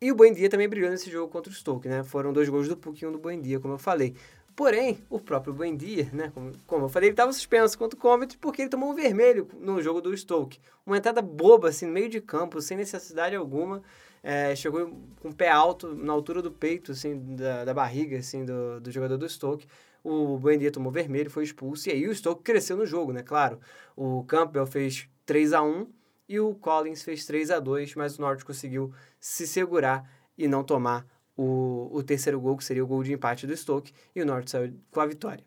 E 0.00 0.10
o 0.10 0.14
Buendia 0.14 0.48
também 0.48 0.66
brilhou 0.66 0.90
nesse 0.90 1.10
jogo 1.10 1.30
contra 1.30 1.52
o 1.52 1.54
Stoke, 1.54 1.86
né? 1.86 2.02
Foram 2.02 2.32
dois 2.32 2.48
gols 2.48 2.68
do 2.68 2.74
Puck 2.74 3.04
e 3.04 3.06
um 3.06 3.12
do 3.12 3.18
Buendia, 3.18 3.60
como 3.60 3.74
eu 3.74 3.78
falei. 3.78 4.14
Porém, 4.54 4.98
o 5.10 5.20
próprio 5.20 5.52
Buendia, 5.52 6.08
né, 6.10 6.32
como, 6.32 6.52
como 6.66 6.84
eu 6.86 6.88
falei, 6.88 7.10
ele 7.10 7.12
estava 7.12 7.30
suspenso 7.34 7.76
contra 7.76 7.94
o 7.94 8.00
Coventry 8.00 8.38
porque 8.38 8.62
ele 8.62 8.70
tomou 8.70 8.90
um 8.90 8.94
vermelho 8.94 9.46
no 9.60 9.82
jogo 9.82 10.00
do 10.00 10.16
Stoke. 10.16 10.58
Uma 10.86 10.96
entrada 10.96 11.20
boba, 11.20 11.68
assim, 11.68 11.84
no 11.84 11.92
meio 11.92 12.08
de 12.08 12.22
campo, 12.22 12.62
sem 12.62 12.78
necessidade 12.78 13.36
alguma. 13.36 13.82
É, 14.22 14.56
chegou 14.56 14.90
com 15.20 15.28
o 15.28 15.34
pé 15.34 15.50
alto, 15.50 15.94
na 15.94 16.14
altura 16.14 16.40
do 16.40 16.50
peito, 16.50 16.92
assim, 16.92 17.36
da, 17.36 17.66
da 17.66 17.74
barriga, 17.74 18.16
assim, 18.16 18.46
do, 18.46 18.80
do 18.80 18.90
jogador 18.90 19.18
do 19.18 19.28
Stoke. 19.28 19.66
O 20.08 20.38
Buendia 20.38 20.70
tomou 20.70 20.92
vermelho, 20.92 21.28
foi 21.28 21.42
expulso, 21.42 21.88
e 21.88 21.92
aí 21.92 22.06
o 22.06 22.14
Stoke 22.14 22.44
cresceu 22.44 22.76
no 22.76 22.86
jogo, 22.86 23.12
né, 23.12 23.24
claro. 23.24 23.58
O 23.96 24.22
Campbell 24.22 24.64
fez 24.64 25.08
3 25.24 25.52
a 25.52 25.62
1 25.62 25.92
e 26.28 26.38
o 26.38 26.54
Collins 26.54 27.02
fez 27.02 27.26
3 27.26 27.50
a 27.50 27.58
2 27.58 27.96
mas 27.96 28.16
o 28.16 28.20
Norte 28.20 28.44
conseguiu 28.44 28.92
se 29.18 29.48
segurar 29.48 30.08
e 30.38 30.46
não 30.46 30.62
tomar 30.62 31.04
o, 31.36 31.90
o 31.92 32.04
terceiro 32.04 32.40
gol, 32.40 32.56
que 32.56 32.64
seria 32.64 32.84
o 32.84 32.86
gol 32.86 33.02
de 33.02 33.12
empate 33.12 33.48
do 33.48 33.56
Stoke, 33.56 33.92
e 34.14 34.22
o 34.22 34.26
Norte 34.26 34.52
saiu 34.52 34.78
com 34.92 35.00
a 35.00 35.06
vitória. 35.06 35.44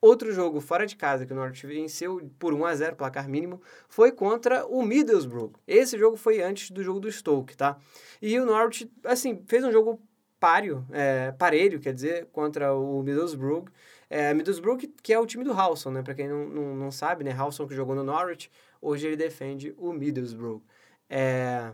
Outro 0.00 0.32
jogo 0.32 0.58
fora 0.58 0.86
de 0.86 0.96
casa 0.96 1.26
que 1.26 1.32
o 1.34 1.36
Norte 1.36 1.66
venceu 1.66 2.30
por 2.38 2.54
1 2.54 2.64
a 2.64 2.74
0 2.76 2.96
placar 2.96 3.28
mínimo, 3.28 3.60
foi 3.90 4.10
contra 4.10 4.64
o 4.64 4.82
Middlesbrough. 4.82 5.52
Esse 5.66 5.98
jogo 5.98 6.16
foi 6.16 6.40
antes 6.40 6.70
do 6.70 6.82
jogo 6.82 6.98
do 6.98 7.12
Stoke, 7.12 7.54
tá? 7.54 7.76
E 8.22 8.40
o 8.40 8.46
Norte, 8.46 8.90
assim, 9.04 9.42
fez 9.46 9.62
um 9.64 9.72
jogo 9.72 10.00
páreo, 10.40 10.86
é, 10.90 11.32
parelho, 11.32 11.80
quer 11.80 11.92
dizer, 11.92 12.26
contra 12.32 12.74
o 12.74 13.02
Middlesbrough. 13.02 13.66
É, 14.10 14.32
Middlesbrough, 14.34 14.78
que 15.02 15.12
é 15.12 15.18
o 15.18 15.26
time 15.26 15.44
do 15.44 15.52
Halson, 15.52 15.90
né? 15.90 16.02
Para 16.02 16.14
quem 16.14 16.28
não, 16.28 16.48
não, 16.48 16.74
não 16.76 16.90
sabe, 16.90 17.24
né? 17.24 17.32
Halson 17.32 17.66
que 17.66 17.74
jogou 17.74 17.94
no 17.94 18.04
Norwich, 18.04 18.50
hoje 18.80 19.06
ele 19.06 19.16
defende 19.16 19.74
o 19.76 19.92
Middlesbrough. 19.92 20.62
É, 21.10 21.72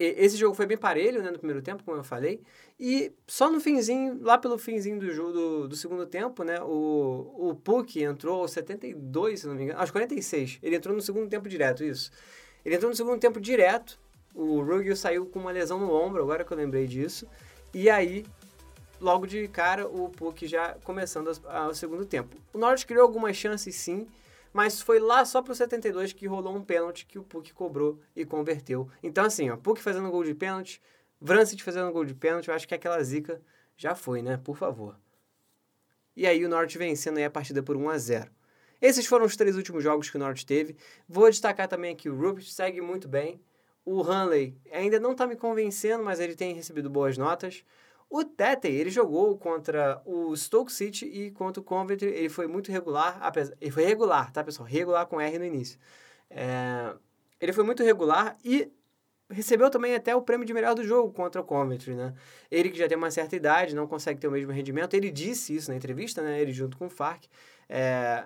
esse 0.00 0.34
jogo 0.38 0.54
foi 0.54 0.64
bem 0.64 0.78
parelho, 0.78 1.22
né, 1.22 1.30
no 1.30 1.38
primeiro 1.38 1.60
tempo, 1.60 1.84
como 1.84 1.98
eu 1.98 2.02
falei, 2.02 2.42
e 2.78 3.12
só 3.26 3.50
no 3.50 3.60
finzinho, 3.60 4.18
lá 4.22 4.38
pelo 4.38 4.56
finzinho 4.56 4.98
do 4.98 5.10
jogo 5.12 5.30
do, 5.30 5.68
do 5.68 5.76
segundo 5.76 6.06
tempo, 6.06 6.42
né, 6.42 6.58
o, 6.62 7.50
o 7.50 7.54
Puck 7.54 8.02
entrou 8.02 8.40
aos 8.40 8.52
72, 8.52 9.40
se 9.40 9.46
não 9.46 9.54
me 9.54 9.64
engano, 9.64 9.78
aos 9.78 9.90
46, 9.90 10.58
ele 10.62 10.76
entrou 10.76 10.96
no 10.96 11.02
segundo 11.02 11.28
tempo 11.28 11.50
direto, 11.50 11.84
isso. 11.84 12.10
Ele 12.64 12.76
entrou 12.76 12.90
no 12.90 12.96
segundo 12.96 13.20
tempo 13.20 13.38
direto, 13.38 14.00
o 14.34 14.62
Ruggill 14.62 14.96
saiu 14.96 15.26
com 15.26 15.38
uma 15.38 15.50
lesão 15.50 15.78
no 15.78 15.92
ombro, 15.92 16.22
agora 16.22 16.44
que 16.44 16.52
eu 16.52 16.56
lembrei 16.56 16.86
disso, 16.86 17.26
e 17.72 17.88
aí, 17.88 18.24
logo 19.00 19.26
de 19.26 19.46
cara, 19.48 19.86
o 19.86 20.08
Puck 20.08 20.46
já 20.46 20.76
começando 20.84 21.30
o 21.68 21.74
segundo 21.74 22.04
tempo. 22.04 22.36
O 22.52 22.58
Norte 22.58 22.86
criou 22.86 23.02
algumas 23.02 23.36
chances, 23.36 23.74
sim, 23.76 24.06
mas 24.52 24.80
foi 24.80 24.98
lá 24.98 25.24
só 25.24 25.40
pro 25.40 25.54
72 25.54 26.12
que 26.12 26.26
rolou 26.26 26.56
um 26.56 26.64
pênalti 26.64 27.06
que 27.06 27.18
o 27.18 27.22
Puck 27.22 27.52
cobrou 27.52 28.00
e 28.16 28.24
converteu. 28.24 28.88
Então, 29.02 29.24
assim, 29.24 29.50
ó, 29.50 29.56
Puck 29.56 29.80
fazendo 29.80 30.10
gol 30.10 30.24
de 30.24 30.34
pênalti, 30.34 30.82
Vrancic 31.20 31.62
fazendo 31.62 31.92
gol 31.92 32.04
de 32.04 32.14
pênalti, 32.14 32.48
eu 32.48 32.54
acho 32.54 32.66
que 32.66 32.74
aquela 32.74 33.02
zica 33.02 33.40
já 33.76 33.94
foi, 33.94 34.22
né? 34.22 34.38
Por 34.42 34.56
favor. 34.56 34.96
E 36.16 36.26
aí 36.26 36.44
o 36.44 36.48
Norte 36.48 36.76
vencendo 36.76 37.18
aí 37.18 37.24
a 37.24 37.30
partida 37.30 37.62
por 37.62 37.76
1 37.76 37.88
a 37.88 37.98
0 37.98 38.30
Esses 38.80 39.06
foram 39.06 39.26
os 39.26 39.36
três 39.36 39.56
últimos 39.56 39.82
jogos 39.84 40.10
que 40.10 40.16
o 40.16 40.18
Norte 40.18 40.44
teve. 40.44 40.76
Vou 41.08 41.30
destacar 41.30 41.68
também 41.68 41.94
que 41.94 42.08
o 42.08 42.16
Rupert 42.16 42.44
segue 42.44 42.80
muito 42.80 43.06
bem. 43.06 43.40
O 43.90 44.02
Hanley 44.02 44.56
ainda 44.72 45.00
não 45.00 45.10
está 45.12 45.26
me 45.26 45.34
convencendo, 45.34 46.04
mas 46.04 46.20
ele 46.20 46.36
tem 46.36 46.54
recebido 46.54 46.88
boas 46.88 47.18
notas. 47.18 47.64
O 48.08 48.24
Tete, 48.24 48.68
ele 48.68 48.88
jogou 48.88 49.36
contra 49.36 50.00
o 50.06 50.36
Stoke 50.36 50.72
City 50.72 51.06
e 51.06 51.32
contra 51.32 51.60
o 51.60 51.64
Coventry, 51.64 52.06
ele 52.06 52.28
foi 52.28 52.46
muito 52.46 52.70
regular, 52.70 53.18
apesar, 53.20 53.56
ele 53.60 53.72
foi 53.72 53.84
regular, 53.84 54.30
tá 54.30 54.44
pessoal? 54.44 54.68
Regular 54.68 55.06
com 55.06 55.20
R 55.20 55.38
no 55.40 55.44
início. 55.44 55.76
É, 56.30 56.94
ele 57.40 57.52
foi 57.52 57.64
muito 57.64 57.82
regular 57.82 58.36
e 58.44 58.70
recebeu 59.28 59.68
também 59.68 59.92
até 59.96 60.14
o 60.14 60.22
prêmio 60.22 60.46
de 60.46 60.54
melhor 60.54 60.76
do 60.76 60.84
jogo 60.84 61.12
contra 61.12 61.40
o 61.40 61.44
Coventry, 61.44 61.96
né? 61.96 62.14
Ele 62.48 62.70
que 62.70 62.78
já 62.78 62.86
tem 62.86 62.96
uma 62.96 63.10
certa 63.10 63.34
idade, 63.34 63.74
não 63.74 63.88
consegue 63.88 64.20
ter 64.20 64.28
o 64.28 64.30
mesmo 64.30 64.52
rendimento, 64.52 64.94
ele 64.94 65.10
disse 65.10 65.54
isso 65.56 65.68
na 65.68 65.76
entrevista, 65.76 66.22
né? 66.22 66.40
Ele 66.40 66.52
junto 66.52 66.76
com 66.76 66.86
o 66.86 66.90
Farc, 66.90 67.24
é, 67.68 68.24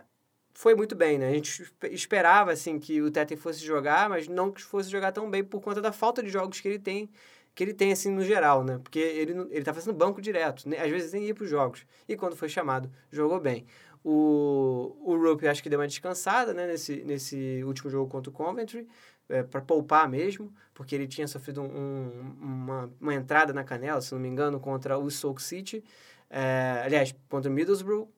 foi 0.54 0.74
muito 0.74 0.94
bem, 0.94 1.18
né? 1.18 1.28
A 1.28 1.32
gente 1.32 1.70
esperava, 1.90 2.52
assim, 2.52 2.78
que 2.78 3.02
o 3.02 3.10
Tete 3.10 3.36
fosse 3.36 3.64
jogar, 3.64 4.08
mas 4.08 4.28
não 4.28 4.50
que 4.52 4.62
fosse 4.62 4.88
jogar 4.88 5.12
tão 5.12 5.30
bem 5.30 5.44
por 5.44 5.60
conta 5.60 5.80
da 5.82 5.92
falta 5.92 6.22
de 6.22 6.30
jogos 6.30 6.60
que 6.60 6.68
ele 6.68 6.78
tem 6.78 7.10
que 7.54 7.62
ele 7.62 7.72
tem, 7.72 7.92
assim, 7.92 8.10
no 8.10 8.24
geral, 8.24 8.64
né? 8.64 8.80
Porque 8.82 8.98
ele, 8.98 9.32
ele 9.50 9.64
tá 9.64 9.72
fazendo 9.72 9.94
banco 9.94 10.20
direto, 10.20 10.68
né? 10.68 10.78
às 10.78 10.90
vezes 10.90 11.12
nem 11.12 11.24
ia 11.24 11.34
para 11.34 11.44
os 11.44 11.50
jogos. 11.50 11.86
E 12.08 12.16
quando 12.16 12.34
foi 12.34 12.48
chamado, 12.48 12.90
jogou 13.12 13.38
bem. 13.40 13.64
O, 14.02 14.96
o 15.00 15.16
Rope 15.16 15.46
acho 15.46 15.62
que 15.62 15.70
deu 15.70 15.78
uma 15.78 15.86
descansada, 15.86 16.52
né? 16.52 16.66
Nesse, 16.66 17.02
nesse 17.04 17.62
último 17.64 17.88
jogo 17.90 18.10
contra 18.10 18.28
o 18.30 18.32
Coventry, 18.32 18.86
é, 19.28 19.42
para 19.42 19.60
poupar 19.60 20.08
mesmo, 20.08 20.52
porque 20.74 20.94
ele 20.94 21.06
tinha 21.06 21.26
sofrido 21.28 21.62
um, 21.62 22.36
uma, 22.40 22.92
uma 23.00 23.14
entrada 23.14 23.52
na 23.52 23.64
canela, 23.64 24.00
se 24.00 24.12
não 24.12 24.20
me 24.20 24.28
engano, 24.28 24.58
contra 24.60 24.98
o 24.98 25.08
Stoke 25.10 25.42
City. 25.42 25.82
É, 26.28 26.82
aliás, 26.84 27.14
contra 27.28 27.50
o 27.50 27.54
Middlesbrough. 27.54 28.08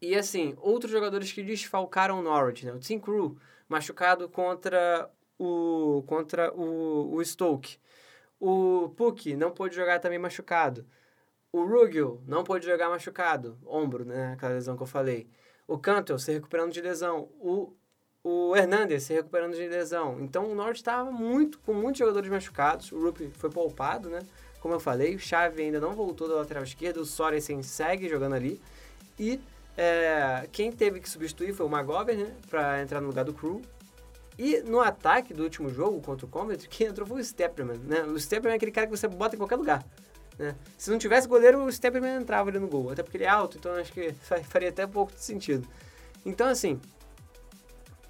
E, 0.00 0.14
assim, 0.16 0.56
outros 0.60 0.90
jogadores 0.90 1.32
que 1.32 1.42
desfalcaram 1.42 2.18
o 2.18 2.22
Norwich, 2.22 2.64
né? 2.64 2.72
O 2.72 2.78
Tim 2.78 2.98
Crew, 2.98 3.36
machucado 3.68 4.28
contra 4.28 5.10
o, 5.38 6.02
contra 6.06 6.52
o, 6.54 7.14
o 7.14 7.24
Stoke. 7.24 7.78
O 8.38 8.90
Puck 8.96 9.36
não 9.36 9.50
pôde 9.50 9.74
jogar 9.76 9.98
também 9.98 10.18
machucado. 10.18 10.86
O 11.52 11.64
Ruggill 11.64 12.22
não 12.26 12.44
pôde 12.44 12.64
jogar 12.64 12.88
machucado, 12.88 13.58
ombro, 13.66 14.04
né? 14.04 14.32
Aquela 14.32 14.54
lesão 14.54 14.76
que 14.76 14.82
eu 14.82 14.86
falei. 14.86 15.28
O 15.66 15.76
Cantel 15.78 16.18
se 16.18 16.32
recuperando 16.32 16.72
de 16.72 16.80
lesão. 16.80 17.28
O, 17.40 17.74
o 18.22 18.56
Hernandez 18.56 19.02
se 19.02 19.12
recuperando 19.12 19.54
de 19.54 19.66
lesão. 19.66 20.20
Então 20.20 20.50
o 20.50 20.54
Norte 20.54 20.76
estava 20.76 21.10
muito, 21.10 21.58
com 21.60 21.74
muitos 21.74 21.98
jogadores 21.98 22.30
machucados. 22.30 22.92
O 22.92 23.00
Rupp 23.00 23.20
foi 23.34 23.50
poupado, 23.50 24.08
né? 24.08 24.20
Como 24.60 24.74
eu 24.74 24.80
falei, 24.80 25.16
o 25.16 25.18
Xavi 25.18 25.62
ainda 25.62 25.80
não 25.80 25.94
voltou 25.94 26.28
da 26.28 26.36
lateral 26.36 26.62
esquerda. 26.62 27.00
O 27.00 27.04
Sorensen 27.04 27.62
segue 27.62 28.08
jogando 28.08 28.34
ali. 28.34 28.60
E 29.18 29.40
é, 29.82 30.46
quem 30.52 30.70
teve 30.70 31.00
que 31.00 31.08
substituir 31.08 31.54
foi 31.54 31.64
o 31.64 31.68
Magover, 31.70 32.14
né? 32.14 32.36
Para 32.50 32.82
entrar 32.82 33.00
no 33.00 33.06
lugar 33.06 33.24
do 33.24 33.32
Crew. 33.32 33.62
E 34.38 34.60
no 34.60 34.78
ataque 34.78 35.32
do 35.32 35.42
último 35.42 35.70
jogo 35.70 36.02
contra 36.02 36.26
o 36.26 36.28
Coventry, 36.28 36.68
quem 36.68 36.88
entrou 36.88 37.06
foi 37.06 37.22
o 37.22 37.24
Stepperman, 37.24 37.78
né? 37.78 38.02
O 38.02 38.18
Stepperman 38.20 38.52
é 38.52 38.56
aquele 38.56 38.72
cara 38.72 38.86
que 38.86 38.94
você 38.94 39.08
bota 39.08 39.36
em 39.36 39.38
qualquer 39.38 39.56
lugar. 39.56 39.82
Né? 40.38 40.54
Se 40.76 40.90
não 40.90 40.98
tivesse 40.98 41.26
goleiro, 41.26 41.64
o 41.64 41.72
Stepperman 41.72 42.16
entrava 42.16 42.50
ali 42.50 42.58
no 42.58 42.68
gol. 42.68 42.90
Até 42.90 43.02
porque 43.02 43.16
ele 43.16 43.24
é 43.24 43.28
alto, 43.28 43.56
então 43.56 43.72
acho 43.72 43.90
que 43.90 44.12
faria 44.44 44.68
até 44.68 44.86
pouco 44.86 45.14
de 45.14 45.22
sentido. 45.22 45.66
Então, 46.26 46.46
assim, 46.46 46.78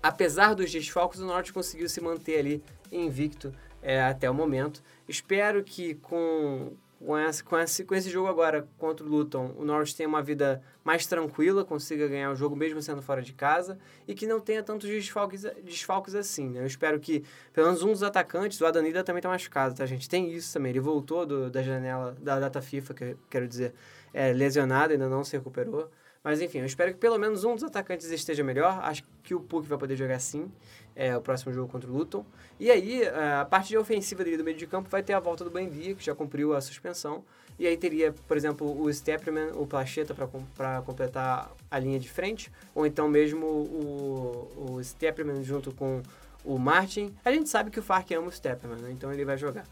apesar 0.02 0.54
dos 0.54 0.72
desfalques, 0.72 1.20
o 1.20 1.24
Norte 1.24 1.52
conseguiu 1.52 1.88
se 1.88 2.00
manter 2.00 2.40
ali 2.40 2.64
invicto 2.90 3.54
é, 3.80 4.02
até 4.02 4.28
o 4.28 4.34
momento. 4.34 4.82
Espero 5.08 5.62
que 5.62 5.94
com, 5.94 6.72
com, 7.04 7.18
esse, 7.18 7.42
com, 7.42 7.58
esse, 7.58 7.84
com 7.84 7.94
esse 7.94 8.10
jogo 8.10 8.28
agora 8.28 8.68
contra 8.76 9.04
o 9.04 9.08
Luton, 9.08 9.54
o 9.56 9.64
Norwich 9.64 9.96
tenha 9.96 10.08
uma 10.08 10.22
vida 10.22 10.62
mais 10.84 11.06
tranquila, 11.06 11.64
consiga 11.64 12.06
ganhar 12.06 12.30
o 12.30 12.36
jogo 12.36 12.54
mesmo 12.54 12.82
sendo 12.82 13.00
fora 13.00 13.22
de 13.22 13.32
casa 13.32 13.78
e 14.06 14.14
que 14.14 14.26
não 14.26 14.38
tenha 14.38 14.62
tantos 14.62 14.88
desfalques, 14.88 15.42
desfalques 15.64 16.14
assim, 16.14 16.50
né? 16.50 16.60
Eu 16.60 16.66
espero 16.66 17.00
que 17.00 17.24
pelo 17.52 17.68
menos 17.68 17.82
um 17.82 17.88
dos 17.88 18.02
atacantes, 18.02 18.60
o 18.60 18.66
Adanida 18.66 19.02
também 19.02 19.20
está 19.20 19.30
machucado, 19.30 19.74
tá, 19.74 19.86
gente? 19.86 20.08
Tem 20.08 20.30
isso 20.30 20.52
também, 20.52 20.70
ele 20.70 20.80
voltou 20.80 21.24
do, 21.24 21.50
da 21.50 21.62
janela 21.62 22.14
da 22.20 22.38
data 22.38 22.60
FIFA, 22.60 22.94
que 22.94 23.16
quero 23.30 23.48
dizer, 23.48 23.72
é, 24.12 24.32
lesionado, 24.32 24.92
ainda 24.92 25.08
não 25.08 25.24
se 25.24 25.36
recuperou. 25.36 25.90
Mas 26.22 26.42
enfim, 26.42 26.58
eu 26.58 26.66
espero 26.66 26.92
que 26.92 26.98
pelo 26.98 27.18
menos 27.18 27.44
um 27.44 27.54
dos 27.54 27.64
atacantes 27.64 28.10
esteja 28.10 28.44
melhor. 28.44 28.78
Acho 28.82 29.02
que 29.22 29.34
o 29.34 29.40
Puck 29.40 29.66
vai 29.66 29.78
poder 29.78 29.96
jogar 29.96 30.18
sim, 30.18 30.52
é, 30.94 31.16
o 31.16 31.20
próximo 31.20 31.52
jogo 31.52 31.70
contra 31.70 31.90
o 31.90 31.92
Luton. 31.92 32.24
E 32.58 32.70
aí, 32.70 33.02
é, 33.02 33.34
a 33.34 33.44
parte 33.44 33.68
de 33.68 33.78
ofensiva 33.78 34.22
dele 34.24 34.36
do 34.36 34.44
meio 34.44 34.56
de 34.56 34.66
campo 34.66 34.88
vai 34.88 35.02
ter 35.02 35.12
a 35.12 35.20
volta 35.20 35.44
do 35.44 35.50
Buendia, 35.50 35.94
que 35.94 36.04
já 36.04 36.14
cumpriu 36.14 36.54
a 36.54 36.60
suspensão. 36.60 37.24
E 37.58 37.66
aí 37.66 37.76
teria, 37.76 38.12
por 38.26 38.36
exemplo, 38.36 38.82
o 38.82 38.92
Stepperman, 38.92 39.50
o 39.54 39.66
Placheta 39.66 40.14
para 40.56 40.80
completar 40.82 41.52
a 41.70 41.78
linha 41.78 42.00
de 42.00 42.08
frente. 42.08 42.50
Ou 42.74 42.86
então 42.86 43.08
mesmo 43.08 43.46
o, 43.46 44.76
o 44.76 44.84
Stepperman 44.84 45.44
junto 45.44 45.70
com 45.72 46.02
o 46.44 46.58
Martin. 46.58 47.14
A 47.24 47.30
gente 47.30 47.48
sabe 47.48 47.70
que 47.70 47.78
o 47.78 47.82
Fark 47.82 48.10
ama 48.12 48.28
o 48.28 48.32
Stepperman, 48.32 48.80
né? 48.80 48.90
então 48.90 49.12
ele 49.12 49.24
vai 49.24 49.36
jogar. 49.36 49.66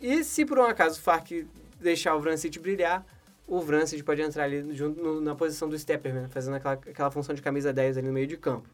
E 0.00 0.24
se 0.24 0.44
por 0.44 0.58
um 0.58 0.64
acaso 0.64 0.98
o 0.98 1.02
Fark 1.02 1.30
deixar 1.80 2.14
o 2.14 2.20
Vrancic 2.20 2.58
brilhar, 2.58 3.04
o 3.46 3.60
Vrancic 3.60 4.02
pode 4.02 4.20
entrar 4.20 4.44
ali 4.44 4.74
junto 4.74 5.02
no, 5.02 5.20
na 5.20 5.34
posição 5.34 5.68
do 5.68 5.78
Stepperman, 5.78 6.28
fazendo 6.28 6.54
aquela, 6.54 6.74
aquela 6.74 7.10
função 7.10 7.34
de 7.34 7.42
camisa 7.42 7.72
10 7.72 7.98
ali 7.98 8.06
no 8.06 8.12
meio 8.12 8.26
de 8.26 8.36
campo. 8.36 8.68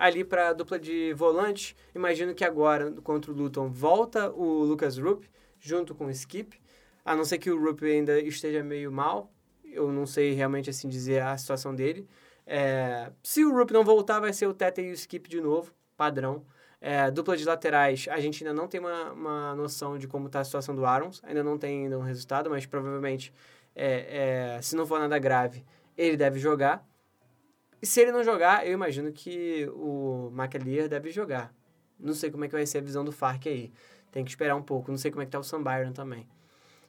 Ali 0.00 0.24
para 0.24 0.48
a 0.48 0.52
dupla 0.54 0.78
de 0.78 1.12
volantes, 1.12 1.76
imagino 1.94 2.34
que 2.34 2.42
agora, 2.42 2.90
contra 3.02 3.30
o 3.30 3.34
Luton, 3.34 3.68
volta 3.68 4.30
o 4.30 4.64
Lucas 4.64 4.96
Rupp, 4.96 5.28
junto 5.58 5.94
com 5.94 6.06
o 6.06 6.10
Skip, 6.10 6.58
a 7.04 7.14
não 7.14 7.22
ser 7.22 7.36
que 7.36 7.50
o 7.50 7.62
Rupp 7.62 7.84
ainda 7.84 8.18
esteja 8.18 8.64
meio 8.64 8.90
mal, 8.90 9.30
eu 9.62 9.92
não 9.92 10.06
sei 10.06 10.32
realmente 10.32 10.70
assim 10.70 10.88
dizer 10.88 11.20
a 11.20 11.36
situação 11.36 11.74
dele. 11.74 12.08
É, 12.46 13.12
se 13.22 13.44
o 13.44 13.54
Rupp 13.54 13.72
não 13.72 13.84
voltar, 13.84 14.20
vai 14.20 14.32
ser 14.32 14.46
o 14.46 14.54
Tete 14.54 14.80
e 14.80 14.90
o 14.90 14.94
Skip 14.94 15.28
de 15.28 15.38
novo, 15.38 15.70
padrão. 15.98 16.46
É, 16.80 17.10
dupla 17.10 17.36
de 17.36 17.44
laterais, 17.44 18.08
a 18.10 18.18
gente 18.20 18.42
ainda 18.42 18.58
não 18.58 18.66
tem 18.66 18.80
uma, 18.80 19.12
uma 19.12 19.54
noção 19.54 19.98
de 19.98 20.08
como 20.08 20.28
está 20.28 20.40
a 20.40 20.44
situação 20.44 20.74
do 20.74 20.86
Arons, 20.86 21.20
ainda 21.24 21.44
não 21.44 21.58
tem 21.58 21.84
ainda 21.84 21.98
um 21.98 22.02
resultado, 22.02 22.48
mas 22.48 22.64
provavelmente 22.64 23.34
é, 23.76 24.54
é, 24.56 24.62
se 24.62 24.74
não 24.74 24.86
for 24.86 24.98
nada 24.98 25.18
grave, 25.18 25.62
ele 25.94 26.16
deve 26.16 26.38
jogar. 26.38 26.88
E 27.82 27.86
se 27.86 28.00
ele 28.00 28.12
não 28.12 28.22
jogar, 28.22 28.66
eu 28.66 28.72
imagino 28.72 29.10
que 29.12 29.68
o 29.74 30.30
McAleer 30.34 30.88
deve 30.88 31.10
jogar. 31.10 31.54
Não 31.98 32.14
sei 32.14 32.30
como 32.30 32.44
é 32.44 32.48
que 32.48 32.54
vai 32.54 32.66
ser 32.66 32.78
a 32.78 32.82
visão 32.82 33.04
do 33.04 33.12
Farc 33.12 33.46
aí. 33.46 33.72
Tem 34.10 34.24
que 34.24 34.30
esperar 34.30 34.56
um 34.56 34.62
pouco. 34.62 34.90
Não 34.90 34.98
sei 34.98 35.10
como 35.10 35.22
é 35.22 35.24
que 35.24 35.30
tá 35.30 35.38
o 35.38 35.44
Sam 35.44 35.62
Byron 35.62 35.92
também. 35.92 36.26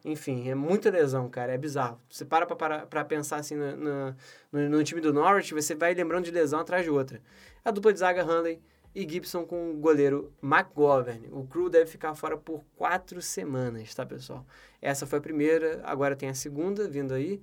Enfim, 0.03 0.50
é 0.50 0.55
muita 0.55 0.89
lesão, 0.89 1.29
cara, 1.29 1.53
é 1.53 1.57
bizarro. 1.57 2.00
Você 2.10 2.25
para 2.25 2.45
pra, 2.45 2.55
para, 2.55 2.86
pra 2.88 3.05
pensar 3.05 3.38
assim 3.38 3.55
no, 3.55 3.77
no, 3.77 4.15
no, 4.51 4.69
no 4.69 4.83
time 4.83 5.00
do 5.00 5.13
Norwich, 5.13 5.53
você 5.53 5.75
vai 5.75 5.93
lembrando 5.93 6.25
de 6.25 6.31
lesão 6.31 6.60
atrás 6.60 6.83
de 6.83 6.89
outra. 6.89 7.21
A 7.63 7.69
dupla 7.69 7.93
de 7.93 8.00
zaga 8.00 8.24
Hanley 8.24 8.60
e 8.95 9.07
Gibson 9.07 9.45
com 9.45 9.71
o 9.71 9.77
goleiro 9.77 10.33
McGovern. 10.41 11.29
O 11.31 11.45
Crew 11.45 11.69
deve 11.69 11.86
ficar 11.86 12.15
fora 12.15 12.36
por 12.36 12.63
quatro 12.75 13.21
semanas, 13.21 13.93
tá, 13.93 14.05
pessoal? 14.05 14.45
Essa 14.81 15.05
foi 15.05 15.19
a 15.19 15.21
primeira, 15.21 15.81
agora 15.83 16.15
tem 16.15 16.29
a 16.29 16.33
segunda 16.33 16.88
vindo 16.89 17.13
aí. 17.13 17.39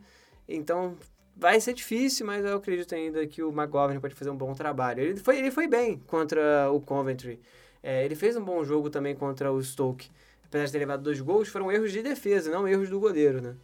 Então, 0.49 0.97
vai 1.39 1.61
ser 1.61 1.73
difícil, 1.73 2.27
mas 2.27 2.45
eu 2.45 2.57
acredito 2.57 2.95
ainda 2.95 3.25
que 3.27 3.43
o 3.43 3.51
McGovern 3.51 4.01
pode 4.01 4.15
fazer 4.15 4.31
um 4.31 4.37
bom 4.37 4.53
trabalho. 4.55 5.01
Ele 5.01 5.21
foi, 5.21 5.39
ele 5.39 5.51
foi 5.51 5.69
bem 5.69 5.99
contra 6.07 6.71
o 6.71 6.81
Coventry. 6.81 7.41
É, 7.81 8.05
ele 8.05 8.17
fez 8.17 8.37
um 8.37 8.45
bom 8.45 8.65
jogo 8.65 8.91
também 8.91 9.15
contra 9.15 9.53
o 9.53 9.63
Stoke. 9.63 10.11
Apesar 10.45 10.67
de 10.67 10.73
ter 10.73 10.79
levado 10.79 11.03
dois 11.03 11.21
gols, 11.21 11.49
foram 11.49 11.71
erros 11.71 11.93
de 11.93 12.03
defesa, 12.03 12.51
não 12.51 12.67
erros 12.67 12.91
do 12.91 12.99
goleiro, 12.99 13.41
né? 13.41 13.55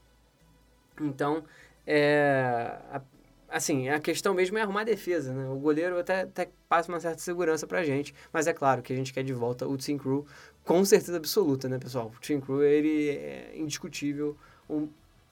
Então, 1.00 1.42
é, 1.86 2.78
a, 2.92 3.02
assim, 3.48 3.88
a 3.88 3.98
questão 3.98 4.34
mesmo 4.34 4.56
é 4.58 4.62
arrumar 4.62 4.82
a 4.82 4.84
defesa, 4.84 5.32
né? 5.32 5.48
O 5.48 5.56
goleiro 5.56 5.98
até, 5.98 6.20
até 6.20 6.50
passa 6.68 6.92
uma 6.92 7.00
certa 7.00 7.18
segurança 7.18 7.66
pra 7.66 7.82
gente, 7.82 8.14
mas 8.32 8.46
é 8.46 8.52
claro 8.52 8.82
que 8.82 8.92
a 8.92 8.96
gente 8.96 9.12
quer 9.12 9.24
de 9.24 9.32
volta 9.32 9.66
o 9.66 9.76
Team 9.76 9.98
Crew 9.98 10.24
com 10.62 10.84
certeza 10.84 11.16
absoluta, 11.16 11.68
né, 11.68 11.78
pessoal? 11.78 12.12
O 12.16 12.20
Team 12.20 12.40
Crew, 12.40 12.62
ele 12.62 13.10
é 13.10 13.52
indiscutível, 13.56 14.36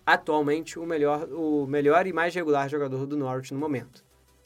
atualmente 0.04 0.78
o 0.78 0.86
melhor, 0.86 1.28
o 1.32 1.66
melhor 1.66 2.06
e 2.06 2.12
mais 2.12 2.34
regular 2.34 2.68
jogador 2.68 3.06
do 3.06 3.16
Norwich 3.16 3.52
no 3.52 3.60
momento. 3.60 4.04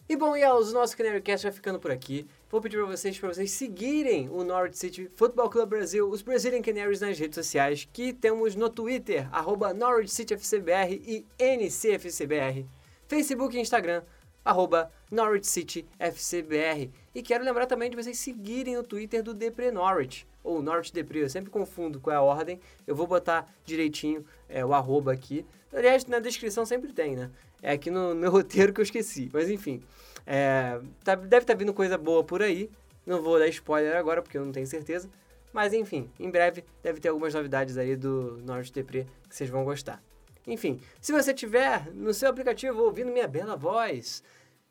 E 0.08 0.14
bom, 0.14 0.36
e 0.36 0.44
o 0.44 0.70
nosso 0.70 0.96
Canarycast 0.96 1.46
vai 1.46 1.52
ficando 1.52 1.80
por 1.80 1.90
aqui. 1.90 2.28
Vou 2.48 2.60
pedir 2.60 2.76
para 2.76 2.86
vocês, 2.86 3.18
para 3.18 3.34
vocês 3.34 3.50
seguirem 3.50 4.28
o 4.28 4.44
Norwich 4.44 4.78
City 4.78 5.10
Football 5.16 5.50
Club 5.50 5.68
Brasil, 5.68 6.08
os 6.08 6.22
Brazilian 6.22 6.62
Canaries 6.62 7.00
nas 7.00 7.18
redes 7.18 7.34
sociais, 7.34 7.88
que 7.92 8.12
temos 8.12 8.54
no 8.54 8.70
Twitter, 8.70 9.28
arroba 9.32 9.74
Norwich 9.74 10.12
City 10.12 10.34
FCBR 10.34 11.02
e 11.04 11.26
NCFCBR, 11.40 12.64
Facebook 13.08 13.56
e 13.56 13.60
Instagram, 13.60 14.04
arroba 14.44 14.92
Norwich 15.10 15.48
City 15.48 15.84
FCBR. 15.98 16.88
E 17.12 17.20
quero 17.20 17.44
lembrar 17.44 17.66
também 17.66 17.90
de 17.90 17.96
vocês 17.96 18.16
seguirem 18.16 18.76
o 18.76 18.84
Twitter 18.84 19.24
do 19.24 19.34
Depre 19.34 19.72
Norwich, 19.72 20.24
ou 20.44 20.62
Norwich 20.62 20.92
Depre, 20.92 21.18
eu 21.18 21.28
sempre 21.28 21.50
confundo 21.50 21.98
qual 21.98 22.14
é 22.14 22.16
a 22.16 22.22
ordem, 22.22 22.60
eu 22.86 22.94
vou 22.94 23.08
botar 23.08 23.52
direitinho 23.64 24.24
é, 24.48 24.64
o 24.64 24.72
arroba 24.72 25.12
aqui. 25.12 25.44
Aliás, 25.72 26.06
na 26.06 26.18
descrição 26.18 26.64
sempre 26.64 26.92
tem, 26.92 27.16
né? 27.16 27.30
É 27.62 27.72
aqui 27.72 27.90
no 27.90 28.14
meu 28.14 28.30
roteiro 28.32 28.72
que 28.72 28.80
eu 28.80 28.84
esqueci, 28.84 29.30
mas 29.32 29.50
enfim. 29.50 29.82
É, 30.26 30.80
tá, 31.04 31.14
deve 31.14 31.44
estar 31.44 31.54
tá 31.54 31.58
vindo 31.58 31.72
coisa 31.72 31.96
boa 31.96 32.24
por 32.24 32.42
aí. 32.42 32.70
Não 33.04 33.22
vou 33.22 33.38
dar 33.38 33.46
spoiler 33.48 33.96
agora, 33.96 34.20
porque 34.20 34.36
eu 34.36 34.44
não 34.44 34.52
tenho 34.52 34.66
certeza. 34.66 35.08
Mas 35.52 35.72
enfim, 35.72 36.10
em 36.18 36.30
breve 36.30 36.64
deve 36.82 37.00
ter 37.00 37.08
algumas 37.08 37.32
novidades 37.32 37.78
aí 37.78 37.96
do 37.96 38.38
Norte 38.44 38.72
Depre 38.72 39.06
que 39.28 39.34
vocês 39.34 39.48
vão 39.48 39.64
gostar. 39.64 40.02
Enfim, 40.46 40.80
se 41.00 41.12
você 41.12 41.32
tiver 41.32 41.92
no 41.94 42.12
seu 42.12 42.28
aplicativo 42.28 42.82
ouvindo 42.82 43.10
minha 43.10 43.26
bela 43.26 43.56
voz, 43.56 44.22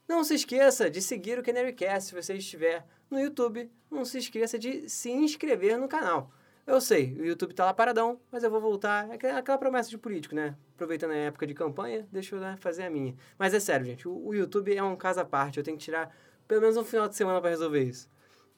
não 0.08 0.24
se 0.24 0.36
esqueça 0.36 0.90
de 0.90 1.02
seguir 1.02 1.40
o 1.40 1.44
Canarycast 1.44 2.10
se 2.10 2.16
você 2.16 2.36
estiver 2.36 2.86
no 3.10 3.20
YouTube. 3.20 3.70
Não 3.90 4.06
se 4.06 4.20
esqueça 4.20 4.60
de 4.60 4.88
se 4.88 5.10
inscrever 5.10 5.78
no 5.78 5.88
canal. 5.88 6.32
Eu 6.68 6.82
sei, 6.82 7.16
o 7.20 7.24
YouTube 7.24 7.54
tá 7.54 7.64
lá 7.64 7.74
paradão, 7.74 8.20
mas 8.32 8.44
eu 8.44 8.50
vou 8.50 8.60
voltar. 8.60 9.08
É 9.12 9.32
aquela 9.32 9.58
promessa 9.58 9.88
de 9.88 10.00
político, 10.00 10.34
né? 10.34 10.56
Aproveitando 10.74 11.12
a 11.12 11.16
época 11.16 11.46
de 11.46 11.54
campanha, 11.54 12.08
deixa 12.12 12.36
eu 12.36 12.40
né, 12.40 12.58
fazer 12.60 12.84
a 12.84 12.90
minha. 12.90 13.16
Mas 13.38 13.54
é 13.54 13.60
sério, 13.60 13.86
gente, 13.86 14.08
o, 14.08 14.34
YouTube 14.34 14.76
é 14.76 14.82
um 14.82 14.96
caso 14.96 15.20
à 15.20 15.26
parte. 15.26 15.60
Eu 15.60 15.64
tenho 15.64 15.78
que 15.78 15.84
tirar 15.84 16.16
pelo 16.48 16.62
menos 16.62 16.76
um 16.76 16.84
final 16.84 17.08
de 17.08 17.16
semana 17.16 17.40
para 17.40 17.52
resolver 17.52 17.84
isso. 17.84 18.10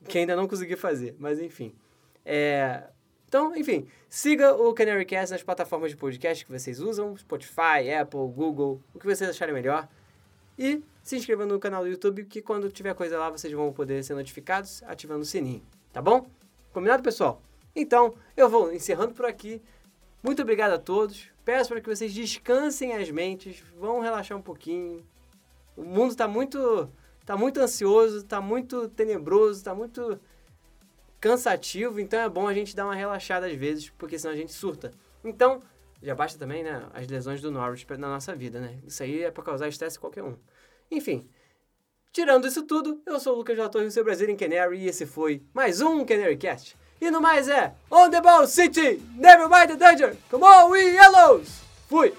Que 0.07 0.19
ainda 0.19 0.37
não 0.37 0.47
consegui 0.47 0.77
fazer, 0.77 1.15
mas 1.19 1.39
enfim. 1.39 1.75
É... 2.25 2.83
Então, 3.27 3.53
enfim, 3.57 3.85
siga 4.07 4.53
o 4.53 4.73
Canarycast 4.73 5.33
nas 5.33 5.43
plataformas 5.43 5.91
de 5.91 5.97
podcast 5.97 6.45
que 6.45 6.51
vocês 6.51 6.79
usam: 6.79 7.17
Spotify, 7.17 7.91
Apple, 7.99 8.19
Google, 8.33 8.81
o 8.93 8.99
que 8.99 9.05
vocês 9.05 9.29
acharem 9.29 9.53
melhor. 9.53 9.85
E 10.57 10.81
se 11.03 11.17
inscreva 11.17 11.45
no 11.45 11.59
canal 11.59 11.83
do 11.83 11.89
YouTube, 11.89 12.23
que 12.23 12.41
quando 12.41 12.71
tiver 12.71 12.93
coisa 12.95 13.19
lá 13.19 13.29
vocês 13.29 13.51
vão 13.51 13.73
poder 13.73 14.01
ser 14.01 14.13
notificados 14.13 14.81
ativando 14.83 15.21
o 15.21 15.25
sininho, 15.25 15.61
tá 15.91 16.01
bom? 16.01 16.25
Combinado, 16.71 17.03
pessoal? 17.03 17.41
Então, 17.79 18.15
eu 18.35 18.49
vou 18.49 18.73
encerrando 18.73 19.13
por 19.13 19.23
aqui. 19.23 19.61
Muito 20.23 20.41
obrigado 20.41 20.71
a 20.71 20.79
todos. 20.79 21.29
Peço 21.45 21.69
para 21.69 21.79
que 21.79 21.87
vocês 21.87 22.11
descansem 22.11 22.93
as 22.93 23.11
mentes, 23.11 23.63
vão 23.79 23.99
relaxar 23.99 24.35
um 24.35 24.41
pouquinho. 24.41 25.05
O 25.75 25.83
mundo 25.83 26.09
está 26.09 26.27
muito, 26.27 26.91
tá 27.23 27.37
muito 27.37 27.59
ansioso, 27.59 28.17
está 28.17 28.41
muito 28.41 28.89
tenebroso, 28.89 29.59
está 29.59 29.75
muito 29.75 30.19
cansativo, 31.21 31.99
então 31.99 32.19
é 32.19 32.27
bom 32.27 32.47
a 32.47 32.53
gente 32.53 32.75
dar 32.75 32.85
uma 32.85 32.95
relaxada 32.95 33.45
às 33.45 33.53
vezes, 33.53 33.91
porque 33.91 34.17
senão 34.17 34.33
a 34.33 34.37
gente 34.37 34.53
surta. 34.53 34.91
Então, 35.23 35.61
já 36.01 36.15
basta 36.15 36.37
também, 36.39 36.63
né, 36.63 36.83
as 36.95 37.07
lesões 37.07 37.41
do 37.41 37.51
Norwich 37.51 37.85
na 37.91 38.07
nossa 38.07 38.35
vida, 38.35 38.59
né? 38.59 38.79
Isso 38.85 39.03
aí 39.03 39.23
é 39.23 39.29
para 39.29 39.43
causar 39.43 39.67
estresse 39.67 39.99
qualquer 39.99 40.23
um. 40.23 40.35
Enfim, 40.89 41.27
tirando 42.11 42.47
isso 42.47 42.63
tudo, 42.63 43.01
eu 43.05 43.19
sou 43.19 43.33
o 43.33 43.37
Lucas 43.37 43.55
da 43.55 43.69
Torre, 43.69 43.85
o 43.85 43.91
seu 43.91 44.03
Brazilian 44.03 44.35
Canary, 44.35 44.79
e 44.79 44.87
esse 44.87 45.05
foi 45.05 45.43
mais 45.53 45.79
um 45.79 46.03
Canary 46.03 46.37
Cast. 46.37 46.75
E 46.99 47.11
no 47.11 47.21
mais 47.21 47.47
é 47.47 47.73
On 47.91 48.09
the 48.09 48.21
Ball 48.21 48.47
City, 48.47 49.01
Never 49.15 49.47
Mind 49.47 49.69
the 49.69 49.75
Danger, 49.75 50.17
Come 50.29 50.43
on 50.43 50.71
we 50.71 50.93
Yellows! 50.93 51.61
Fui! 51.87 52.13